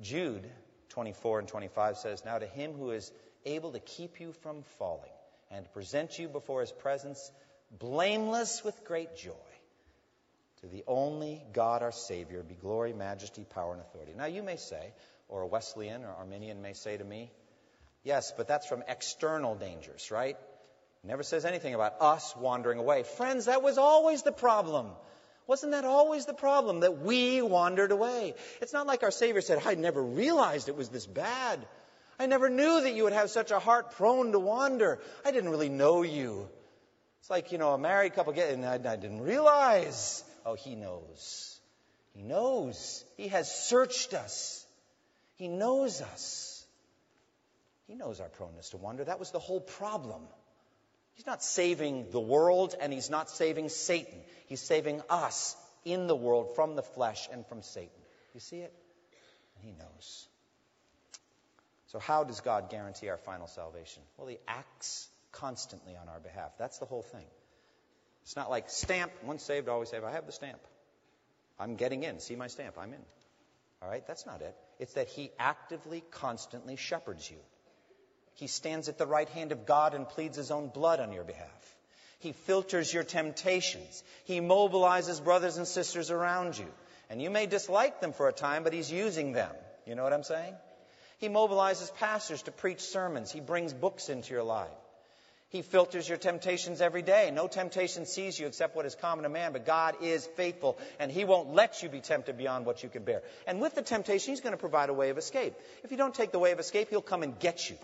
Jude 0.00 0.48
24 0.90 1.40
and 1.40 1.48
25 1.48 1.98
says, 1.98 2.24
Now 2.24 2.38
to 2.38 2.46
him 2.46 2.72
who 2.72 2.90
is 2.90 3.12
able 3.44 3.72
to 3.72 3.80
keep 3.80 4.20
you 4.20 4.32
from 4.42 4.62
falling 4.78 5.10
and 5.50 5.64
to 5.64 5.70
present 5.70 6.18
you 6.18 6.28
before 6.28 6.60
his 6.60 6.72
presence 6.72 7.30
blameless 7.78 8.62
with 8.64 8.84
great 8.84 9.16
joy. 9.16 9.32
To 10.62 10.68
the 10.68 10.84
only 10.86 11.42
God 11.52 11.82
our 11.82 11.92
Savior 11.92 12.42
be 12.42 12.54
glory, 12.54 12.92
majesty, 12.92 13.44
power, 13.44 13.72
and 13.72 13.80
authority. 13.80 14.14
Now 14.16 14.26
you 14.26 14.42
may 14.42 14.56
say, 14.56 14.92
or 15.28 15.42
a 15.42 15.46
Wesleyan 15.46 16.04
or 16.04 16.10
Arminian 16.10 16.62
may 16.62 16.72
say 16.72 16.96
to 16.96 17.04
me, 17.04 17.32
yes, 18.04 18.32
but 18.36 18.46
that's 18.46 18.66
from 18.66 18.84
external 18.86 19.56
dangers, 19.56 20.10
right? 20.12 20.36
Never 21.02 21.24
says 21.24 21.44
anything 21.44 21.74
about 21.74 22.00
us 22.00 22.34
wandering 22.36 22.78
away. 22.78 23.02
Friends, 23.02 23.46
that 23.46 23.60
was 23.60 23.76
always 23.76 24.22
the 24.22 24.30
problem. 24.30 24.86
Wasn't 25.48 25.72
that 25.72 25.84
always 25.84 26.26
the 26.26 26.34
problem? 26.34 26.80
That 26.80 26.98
we 26.98 27.42
wandered 27.42 27.90
away. 27.90 28.34
It's 28.60 28.72
not 28.72 28.86
like 28.86 29.02
our 29.02 29.10
Savior 29.10 29.40
said, 29.40 29.60
I 29.66 29.74
never 29.74 30.00
realized 30.00 30.68
it 30.68 30.76
was 30.76 30.90
this 30.90 31.06
bad. 31.06 31.58
I 32.20 32.26
never 32.26 32.48
knew 32.48 32.82
that 32.82 32.94
you 32.94 33.02
would 33.02 33.12
have 33.12 33.30
such 33.30 33.50
a 33.50 33.58
heart 33.58 33.96
prone 33.96 34.30
to 34.30 34.38
wander. 34.38 35.00
I 35.24 35.32
didn't 35.32 35.50
really 35.50 35.70
know 35.70 36.02
you. 36.02 36.48
It's 37.20 37.30
like, 37.30 37.50
you 37.50 37.58
know, 37.58 37.72
a 37.72 37.78
married 37.78 38.14
couple 38.14 38.32
get, 38.32 38.50
and 38.50 38.64
I, 38.64 38.74
I 38.74 38.96
didn't 38.96 39.22
realize. 39.22 40.22
Oh, 40.44 40.54
he 40.54 40.74
knows. 40.74 41.60
He 42.14 42.22
knows. 42.22 43.04
He 43.16 43.28
has 43.28 43.50
searched 43.50 44.14
us. 44.14 44.66
He 45.36 45.48
knows 45.48 46.00
us. 46.00 46.64
He 47.86 47.94
knows 47.94 48.20
our 48.20 48.28
proneness 48.28 48.70
to 48.70 48.76
wander. 48.76 49.04
That 49.04 49.18
was 49.18 49.30
the 49.30 49.38
whole 49.38 49.60
problem. 49.60 50.22
He's 51.14 51.26
not 51.26 51.42
saving 51.42 52.10
the 52.10 52.20
world 52.20 52.74
and 52.80 52.92
he's 52.92 53.10
not 53.10 53.28
saving 53.28 53.68
Satan. 53.68 54.18
He's 54.46 54.60
saving 54.60 55.02
us 55.10 55.56
in 55.84 56.06
the 56.06 56.16
world 56.16 56.54
from 56.54 56.76
the 56.76 56.82
flesh 56.82 57.28
and 57.32 57.46
from 57.46 57.62
Satan. 57.62 57.90
You 58.34 58.40
see 58.40 58.58
it? 58.58 58.72
He 59.60 59.72
knows. 59.72 60.26
So, 61.88 61.98
how 61.98 62.24
does 62.24 62.40
God 62.40 62.70
guarantee 62.70 63.10
our 63.10 63.18
final 63.18 63.46
salvation? 63.46 64.02
Well, 64.16 64.26
he 64.26 64.38
acts 64.48 65.08
constantly 65.32 65.94
on 65.96 66.08
our 66.08 66.20
behalf. 66.20 66.52
That's 66.58 66.78
the 66.78 66.86
whole 66.86 67.02
thing. 67.02 67.26
It's 68.22 68.36
not 68.36 68.50
like 68.50 68.70
stamp, 68.70 69.12
once 69.24 69.42
saved, 69.42 69.68
always 69.68 69.88
saved. 69.88 70.04
I 70.04 70.12
have 70.12 70.26
the 70.26 70.32
stamp. 70.32 70.60
I'm 71.58 71.76
getting 71.76 72.02
in. 72.02 72.20
See 72.20 72.36
my 72.36 72.46
stamp. 72.46 72.76
I'm 72.78 72.92
in. 72.92 73.04
All 73.82 73.88
right? 73.88 74.06
That's 74.06 74.26
not 74.26 74.42
it. 74.42 74.54
It's 74.78 74.94
that 74.94 75.08
he 75.08 75.30
actively, 75.38 76.02
constantly 76.10 76.76
shepherds 76.76 77.30
you. 77.30 77.38
He 78.34 78.46
stands 78.46 78.88
at 78.88 78.98
the 78.98 79.06
right 79.06 79.28
hand 79.28 79.52
of 79.52 79.66
God 79.66 79.94
and 79.94 80.08
pleads 80.08 80.36
his 80.36 80.50
own 80.50 80.68
blood 80.68 81.00
on 81.00 81.12
your 81.12 81.24
behalf. 81.24 81.76
He 82.20 82.32
filters 82.32 82.92
your 82.92 83.02
temptations. 83.02 84.04
He 84.24 84.40
mobilizes 84.40 85.22
brothers 85.22 85.56
and 85.56 85.66
sisters 85.66 86.10
around 86.10 86.56
you. 86.56 86.66
And 87.10 87.20
you 87.20 87.30
may 87.30 87.46
dislike 87.46 88.00
them 88.00 88.12
for 88.12 88.28
a 88.28 88.32
time, 88.32 88.62
but 88.64 88.72
he's 88.72 88.90
using 88.90 89.32
them. 89.32 89.54
You 89.86 89.96
know 89.96 90.04
what 90.04 90.12
I'm 90.12 90.22
saying? 90.22 90.54
He 91.18 91.28
mobilizes 91.28 91.94
pastors 91.96 92.42
to 92.42 92.52
preach 92.52 92.80
sermons. 92.80 93.30
He 93.30 93.40
brings 93.40 93.72
books 93.72 94.08
into 94.08 94.32
your 94.32 94.44
life. 94.44 94.70
He 95.52 95.60
filters 95.60 96.08
your 96.08 96.16
temptations 96.16 96.80
every 96.80 97.02
day. 97.02 97.30
No 97.30 97.46
temptation 97.46 98.06
sees 98.06 98.40
you 98.40 98.46
except 98.46 98.74
what 98.74 98.86
is 98.86 98.94
common 98.94 99.24
to 99.24 99.28
man, 99.28 99.52
but 99.52 99.66
God 99.66 99.96
is 100.00 100.26
faithful, 100.34 100.78
and 100.98 101.12
He 101.12 101.26
won't 101.26 101.52
let 101.52 101.82
you 101.82 101.90
be 101.90 102.00
tempted 102.00 102.38
beyond 102.38 102.64
what 102.64 102.82
you 102.82 102.88
can 102.88 103.04
bear. 103.04 103.22
And 103.46 103.60
with 103.60 103.74
the 103.74 103.82
temptation, 103.82 104.32
He's 104.32 104.40
going 104.40 104.54
to 104.54 104.58
provide 104.58 104.88
a 104.88 104.94
way 104.94 105.10
of 105.10 105.18
escape. 105.18 105.52
If 105.84 105.90
you 105.90 105.98
don't 105.98 106.14
take 106.14 106.32
the 106.32 106.38
way 106.38 106.52
of 106.52 106.58
escape, 106.58 106.88
He'll 106.88 107.02
come 107.02 107.22
and 107.22 107.38
get 107.38 107.68
you. 107.68 107.76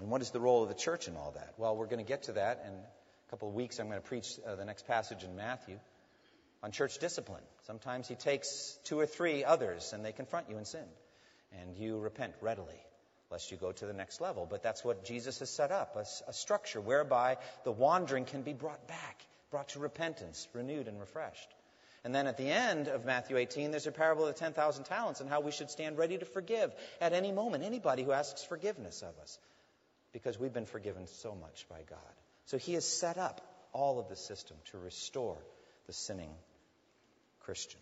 And 0.00 0.08
what 0.08 0.22
is 0.22 0.30
the 0.30 0.40
role 0.40 0.62
of 0.62 0.70
the 0.70 0.74
church 0.74 1.06
in 1.06 1.16
all 1.16 1.32
that? 1.32 1.52
Well, 1.58 1.76
we're 1.76 1.88
going 1.88 2.02
to 2.02 2.08
get 2.08 2.22
to 2.22 2.32
that 2.32 2.64
in 2.66 2.72
a 2.72 3.30
couple 3.30 3.48
of 3.48 3.54
weeks. 3.54 3.80
I'm 3.80 3.88
going 3.88 4.00
to 4.00 4.08
preach 4.08 4.28
uh, 4.46 4.54
the 4.54 4.64
next 4.64 4.86
passage 4.86 5.24
in 5.24 5.36
Matthew 5.36 5.78
on 6.62 6.72
church 6.72 6.96
discipline. 7.00 7.44
Sometimes 7.66 8.08
He 8.08 8.14
takes 8.14 8.78
two 8.84 8.98
or 8.98 9.04
three 9.04 9.44
others, 9.44 9.92
and 9.92 10.02
they 10.02 10.12
confront 10.12 10.48
you 10.48 10.56
in 10.56 10.64
sin, 10.64 10.86
and 11.60 11.76
you 11.76 11.98
repent 11.98 12.32
readily 12.40 12.80
lest 13.30 13.50
you 13.50 13.56
go 13.56 13.72
to 13.72 13.86
the 13.86 13.92
next 13.92 14.20
level. 14.20 14.46
But 14.48 14.62
that's 14.62 14.84
what 14.84 15.04
Jesus 15.04 15.38
has 15.40 15.50
set 15.50 15.70
up 15.70 15.96
a, 15.96 16.04
a, 16.28 16.32
structure 16.32 16.80
whereby 16.80 17.36
the 17.64 17.72
wandering 17.72 18.24
can 18.24 18.42
be 18.42 18.52
brought 18.52 18.86
back, 18.88 19.26
brought 19.50 19.68
to 19.70 19.80
repentance, 19.80 20.48
renewed 20.52 20.88
and 20.88 20.98
refreshed. 20.98 21.48
And 22.04 22.14
then 22.14 22.26
at 22.26 22.36
the 22.36 22.48
end 22.48 22.88
of 22.88 23.04
Matthew 23.04 23.36
18, 23.36 23.70
there's 23.70 23.86
a 23.86 23.92
parable 23.92 24.26
of 24.26 24.34
the 24.34 24.38
10,000 24.38 24.84
talents 24.84 25.20
and 25.20 25.28
how 25.28 25.40
we 25.40 25.50
should 25.50 25.70
stand 25.70 25.98
ready 25.98 26.16
to 26.16 26.24
forgive 26.24 26.72
at 27.00 27.12
any 27.12 27.32
moment 27.32 27.64
anybody 27.64 28.02
who 28.02 28.12
asks 28.12 28.44
forgiveness 28.44 29.02
of 29.02 29.18
us 29.20 29.38
because 30.12 30.38
we've 30.38 30.52
been 30.52 30.66
forgiven 30.66 31.06
so 31.06 31.34
much 31.34 31.66
by 31.68 31.80
God. 31.88 31.98
So 32.46 32.56
he 32.56 32.74
has 32.74 32.86
set 32.86 33.18
up 33.18 33.42
all 33.72 33.98
of 33.98 34.08
the 34.08 34.16
system 34.16 34.56
to 34.70 34.78
restore 34.78 35.36
the 35.86 35.92
sinning 35.92 36.30
Christian. 37.40 37.80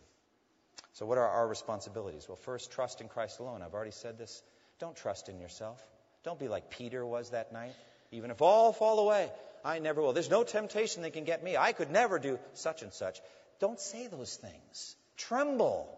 So, 0.94 1.06
what 1.06 1.18
are 1.18 1.28
our 1.28 1.46
responsibilities? 1.46 2.26
Well, 2.28 2.36
first, 2.36 2.72
trust 2.72 3.00
in 3.00 3.08
Christ 3.08 3.38
alone. 3.38 3.62
I've 3.62 3.74
already 3.74 3.90
said 3.90 4.18
this 4.18 4.42
don't 4.78 4.96
trust 4.96 5.28
in 5.28 5.38
yourself. 5.40 5.82
Don't 6.24 6.38
be 6.38 6.48
like 6.48 6.70
Peter 6.70 7.04
was 7.04 7.30
that 7.30 7.52
night. 7.52 7.74
Even 8.12 8.30
if 8.30 8.42
all 8.42 8.72
fall 8.72 8.98
away, 9.00 9.30
I 9.64 9.78
never 9.78 10.02
will. 10.02 10.12
There's 10.12 10.30
no 10.30 10.44
temptation 10.44 11.02
that 11.02 11.12
can 11.12 11.24
get 11.24 11.42
me. 11.42 11.56
I 11.56 11.72
could 11.72 11.90
never 11.90 12.18
do 12.18 12.38
such 12.54 12.82
and 12.82 12.92
such. 12.92 13.20
Don't 13.58 13.80
say 13.80 14.06
those 14.06 14.36
things. 14.36 14.96
Tremble. 15.16 15.88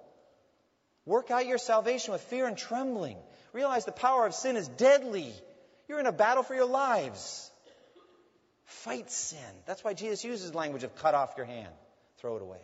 Work 1.04 1.30
out 1.30 1.46
your 1.46 1.58
salvation 1.58 2.12
with 2.12 2.20
fear 2.22 2.46
and 2.46 2.56
trembling. 2.56 3.16
Realize 3.52 3.84
the 3.84 3.92
power 3.92 4.26
of 4.26 4.34
sin 4.34 4.56
is 4.56 4.68
deadly. 4.68 5.32
You're 5.88 6.00
in 6.00 6.06
a 6.06 6.12
battle 6.12 6.42
for 6.42 6.54
your 6.54 6.66
lives. 6.66 7.50
Fight 8.66 9.10
sin. 9.10 9.38
That's 9.66 9.82
why 9.82 9.94
Jesus 9.94 10.22
uses 10.22 10.54
language 10.54 10.84
of 10.84 10.94
cut 10.96 11.14
off 11.14 11.34
your 11.36 11.46
hand, 11.46 11.72
throw 12.18 12.36
it 12.36 12.42
away. 12.42 12.60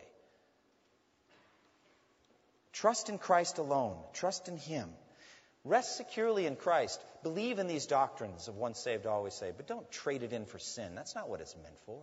Trust 2.73 3.09
in 3.09 3.19
Christ 3.19 3.59
alone. 3.59 3.97
Trust 4.13 4.49
in 4.49 4.59
Him. 4.59 4.91
Rest 5.65 5.97
securely 5.97 6.45
in 6.47 6.57
Christ. 6.57 7.03
Believe 7.23 7.59
in 7.59 7.67
these 7.67 7.87
doctrines 7.87 8.49
of 8.49 8.57
once 8.57 8.79
saved, 8.79 9.07
always 9.07 9.33
saved, 9.33 9.57
but 9.57 9.67
don't 9.67 9.91
trade 9.91 10.23
it 10.23 10.33
in 10.33 10.45
for 10.45 10.59
sin. 10.59 10.95
That's 10.95 11.15
not 11.15 11.31
what 11.31 11.41
it's 11.41 11.57
meant 11.57 11.79
for. 11.87 12.03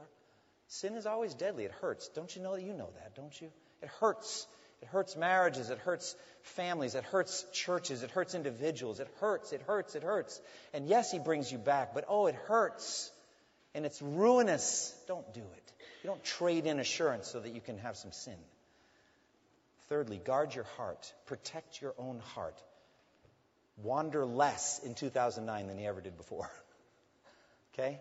Sin 0.68 0.96
is 0.96 1.06
always 1.06 1.36
deadly. 1.36 1.66
It 1.66 1.72
hurts. 1.72 2.08
Don't 2.10 2.36
you 2.36 2.42
know 2.42 2.56
that? 2.56 2.64
You 2.64 2.74
know 2.74 2.90
that, 2.96 3.16
don't 3.16 3.40
you? 3.40 3.52
It 3.84 3.90
hurts. 4.00 4.48
It 4.82 4.88
hurts 4.88 5.16
marriages. 5.16 5.70
It 5.70 5.78
hurts 5.78 6.16
families. 6.42 6.96
It 6.96 7.04
hurts 7.04 7.46
churches. 7.54 8.02
It 8.02 8.10
hurts 8.10 8.34
individuals. 8.34 9.00
It 9.00 9.10
hurts. 9.20 9.54
It 9.54 9.62
hurts. 9.62 9.94
It 9.94 10.02
hurts. 10.02 10.42
And 10.74 10.88
yes, 10.88 11.12
He 11.12 11.20
brings 11.20 11.52
you 11.52 11.60
back, 11.60 11.94
but 11.94 12.06
oh, 12.08 12.26
it 12.26 12.36
hurts. 12.48 13.12
And 13.76 13.86
it's 13.86 14.02
ruinous. 14.02 14.96
Don't 15.08 15.32
do 15.36 15.42
it. 15.42 15.74
You 16.04 16.10
don't 16.10 16.24
trade 16.24 16.66
in 16.66 16.80
assurance 16.80 17.28
so 17.28 17.40
that 17.40 17.54
you 17.54 17.62
can 17.62 17.78
have 17.80 17.96
some 17.96 18.12
sin. 18.12 18.38
Thirdly, 19.88 20.18
guard 20.18 20.56
your 20.56 20.64
heart. 20.78 21.14
Protect 21.28 21.80
your 21.80 21.94
own 22.00 22.22
heart 22.34 22.60
wander 23.84 24.26
less 24.26 24.80
in 24.80 24.96
2009 24.96 25.68
than 25.68 25.78
he 25.78 25.86
ever 25.86 26.02
did 26.02 26.18
before. 26.18 26.50
okay? 27.74 28.00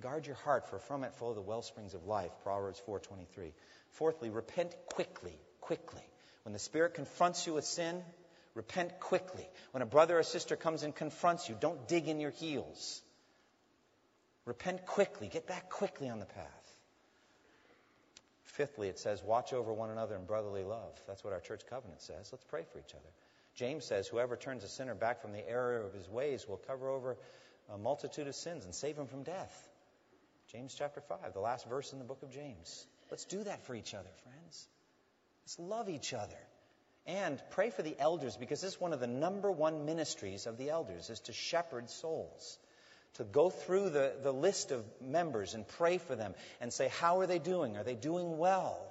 Guard 0.00 0.26
your 0.26 0.36
heart, 0.36 0.68
for 0.68 0.78
from 0.78 1.04
it 1.04 1.14
flow 1.14 1.34
the 1.34 1.40
well 1.40 1.62
springs 1.62 1.94
of 1.94 2.06
life. 2.06 2.30
Proverbs 2.42 2.80
4:23. 2.86 3.52
Fourthly, 3.90 4.30
repent 4.30 4.74
quickly, 4.86 5.36
quickly. 5.60 6.02
When 6.44 6.52
the 6.52 6.58
Spirit 6.58 6.94
confronts 6.94 7.46
you 7.46 7.54
with 7.54 7.64
sin, 7.64 8.02
repent 8.54 8.98
quickly. 9.00 9.46
When 9.72 9.82
a 9.82 9.86
brother 9.86 10.18
or 10.18 10.22
sister 10.22 10.56
comes 10.56 10.82
and 10.82 10.94
confronts 10.94 11.48
you, 11.48 11.56
don't 11.58 11.86
dig 11.86 12.08
in 12.08 12.20
your 12.20 12.30
heels. 12.30 13.02
Repent 14.46 14.86
quickly. 14.86 15.28
Get 15.28 15.46
back 15.46 15.68
quickly 15.68 16.08
on 16.08 16.18
the 16.18 16.26
path. 16.26 16.46
Fifthly, 18.44 18.88
it 18.88 18.98
says, 18.98 19.22
watch 19.22 19.52
over 19.52 19.72
one 19.72 19.90
another 19.90 20.16
in 20.16 20.24
brotherly 20.24 20.64
love. 20.64 20.98
That's 21.06 21.22
what 21.22 21.32
our 21.32 21.40
church 21.40 21.62
covenant 21.68 22.02
says. 22.02 22.30
Let's 22.32 22.44
pray 22.44 22.64
for 22.72 22.78
each 22.78 22.94
other. 22.94 23.08
James 23.60 23.84
says, 23.84 24.08
Whoever 24.08 24.36
turns 24.36 24.64
a 24.64 24.68
sinner 24.68 24.94
back 24.94 25.20
from 25.20 25.32
the 25.32 25.46
error 25.46 25.82
of 25.82 25.92
his 25.92 26.08
ways 26.08 26.48
will 26.48 26.56
cover 26.66 26.88
over 26.88 27.18
a 27.68 27.76
multitude 27.76 28.26
of 28.26 28.34
sins 28.34 28.64
and 28.64 28.74
save 28.74 28.96
him 28.96 29.06
from 29.06 29.22
death. 29.22 29.68
James 30.50 30.74
chapter 30.76 31.02
5, 31.02 31.34
the 31.34 31.40
last 31.40 31.68
verse 31.68 31.92
in 31.92 31.98
the 31.98 32.06
book 32.06 32.22
of 32.22 32.32
James. 32.32 32.86
Let's 33.10 33.26
do 33.26 33.44
that 33.44 33.66
for 33.66 33.74
each 33.74 33.92
other, 33.92 34.08
friends. 34.24 34.66
Let's 35.42 35.58
love 35.58 35.90
each 35.90 36.14
other. 36.14 36.38
And 37.06 37.38
pray 37.50 37.68
for 37.68 37.82
the 37.82 37.94
elders 37.98 38.34
because 38.38 38.62
this 38.62 38.72
is 38.72 38.80
one 38.80 38.94
of 38.94 39.00
the 39.00 39.06
number 39.06 39.50
one 39.50 39.84
ministries 39.84 40.46
of 40.46 40.56
the 40.56 40.70
elders 40.70 41.10
is 41.10 41.20
to 41.20 41.34
shepherd 41.34 41.90
souls. 41.90 42.58
to 43.14 43.24
go 43.24 43.50
through 43.50 43.90
the, 43.90 44.14
the 44.22 44.32
list 44.32 44.70
of 44.70 44.86
members 45.02 45.52
and 45.52 45.68
pray 45.68 45.98
for 45.98 46.16
them 46.16 46.34
and 46.62 46.72
say, 46.72 46.88
How 46.98 47.20
are 47.20 47.26
they 47.26 47.38
doing? 47.38 47.76
Are 47.76 47.84
they 47.84 47.94
doing 47.94 48.38
well? 48.38 48.89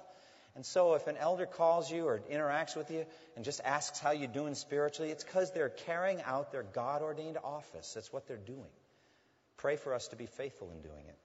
And 0.56 0.66
so, 0.66 0.94
if 0.94 1.06
an 1.06 1.16
elder 1.16 1.46
calls 1.46 1.90
you 1.90 2.06
or 2.06 2.20
interacts 2.30 2.76
with 2.76 2.90
you 2.90 3.06
and 3.36 3.44
just 3.44 3.60
asks 3.64 4.00
how 4.00 4.10
you're 4.10 4.28
doing 4.28 4.54
spiritually, 4.54 5.10
it's 5.12 5.22
because 5.22 5.52
they're 5.52 5.68
carrying 5.68 6.20
out 6.22 6.50
their 6.50 6.64
God 6.64 7.02
ordained 7.02 7.38
office. 7.44 7.92
That's 7.94 8.12
what 8.12 8.26
they're 8.26 8.36
doing. 8.36 8.70
Pray 9.56 9.76
for 9.76 9.94
us 9.94 10.08
to 10.08 10.16
be 10.16 10.26
faithful 10.26 10.70
in 10.72 10.82
doing 10.82 11.06
it. 11.06 11.18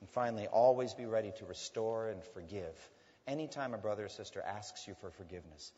And 0.00 0.10
finally, 0.10 0.46
always 0.46 0.94
be 0.94 1.06
ready 1.06 1.32
to 1.38 1.46
restore 1.46 2.08
and 2.08 2.22
forgive 2.22 2.76
anytime 3.26 3.74
a 3.74 3.78
brother 3.78 4.06
or 4.06 4.08
sister 4.08 4.42
asks 4.42 4.86
you 4.86 4.94
for 5.00 5.10
forgiveness. 5.10 5.72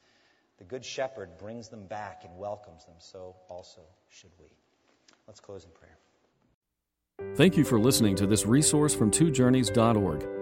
The 0.59 0.65
Good 0.65 0.85
Shepherd 0.85 1.39
brings 1.39 1.69
them 1.69 1.87
back 1.87 2.23
and 2.25 2.37
welcomes 2.39 2.85
them, 2.85 2.95
so 2.99 3.37
also 3.49 3.81
should 4.09 4.31
we. 4.39 4.47
Let's 5.27 5.41
close 5.41 5.65
in 5.65 5.71
prayer. 5.71 5.99
Thank 7.37 7.57
you 7.57 7.65
for 7.65 7.79
listening 7.79 8.17
to 8.17 8.27
this 8.27 8.47
resource 8.47 8.95
from 8.95 9.11
twojourneys.org. 9.11 10.42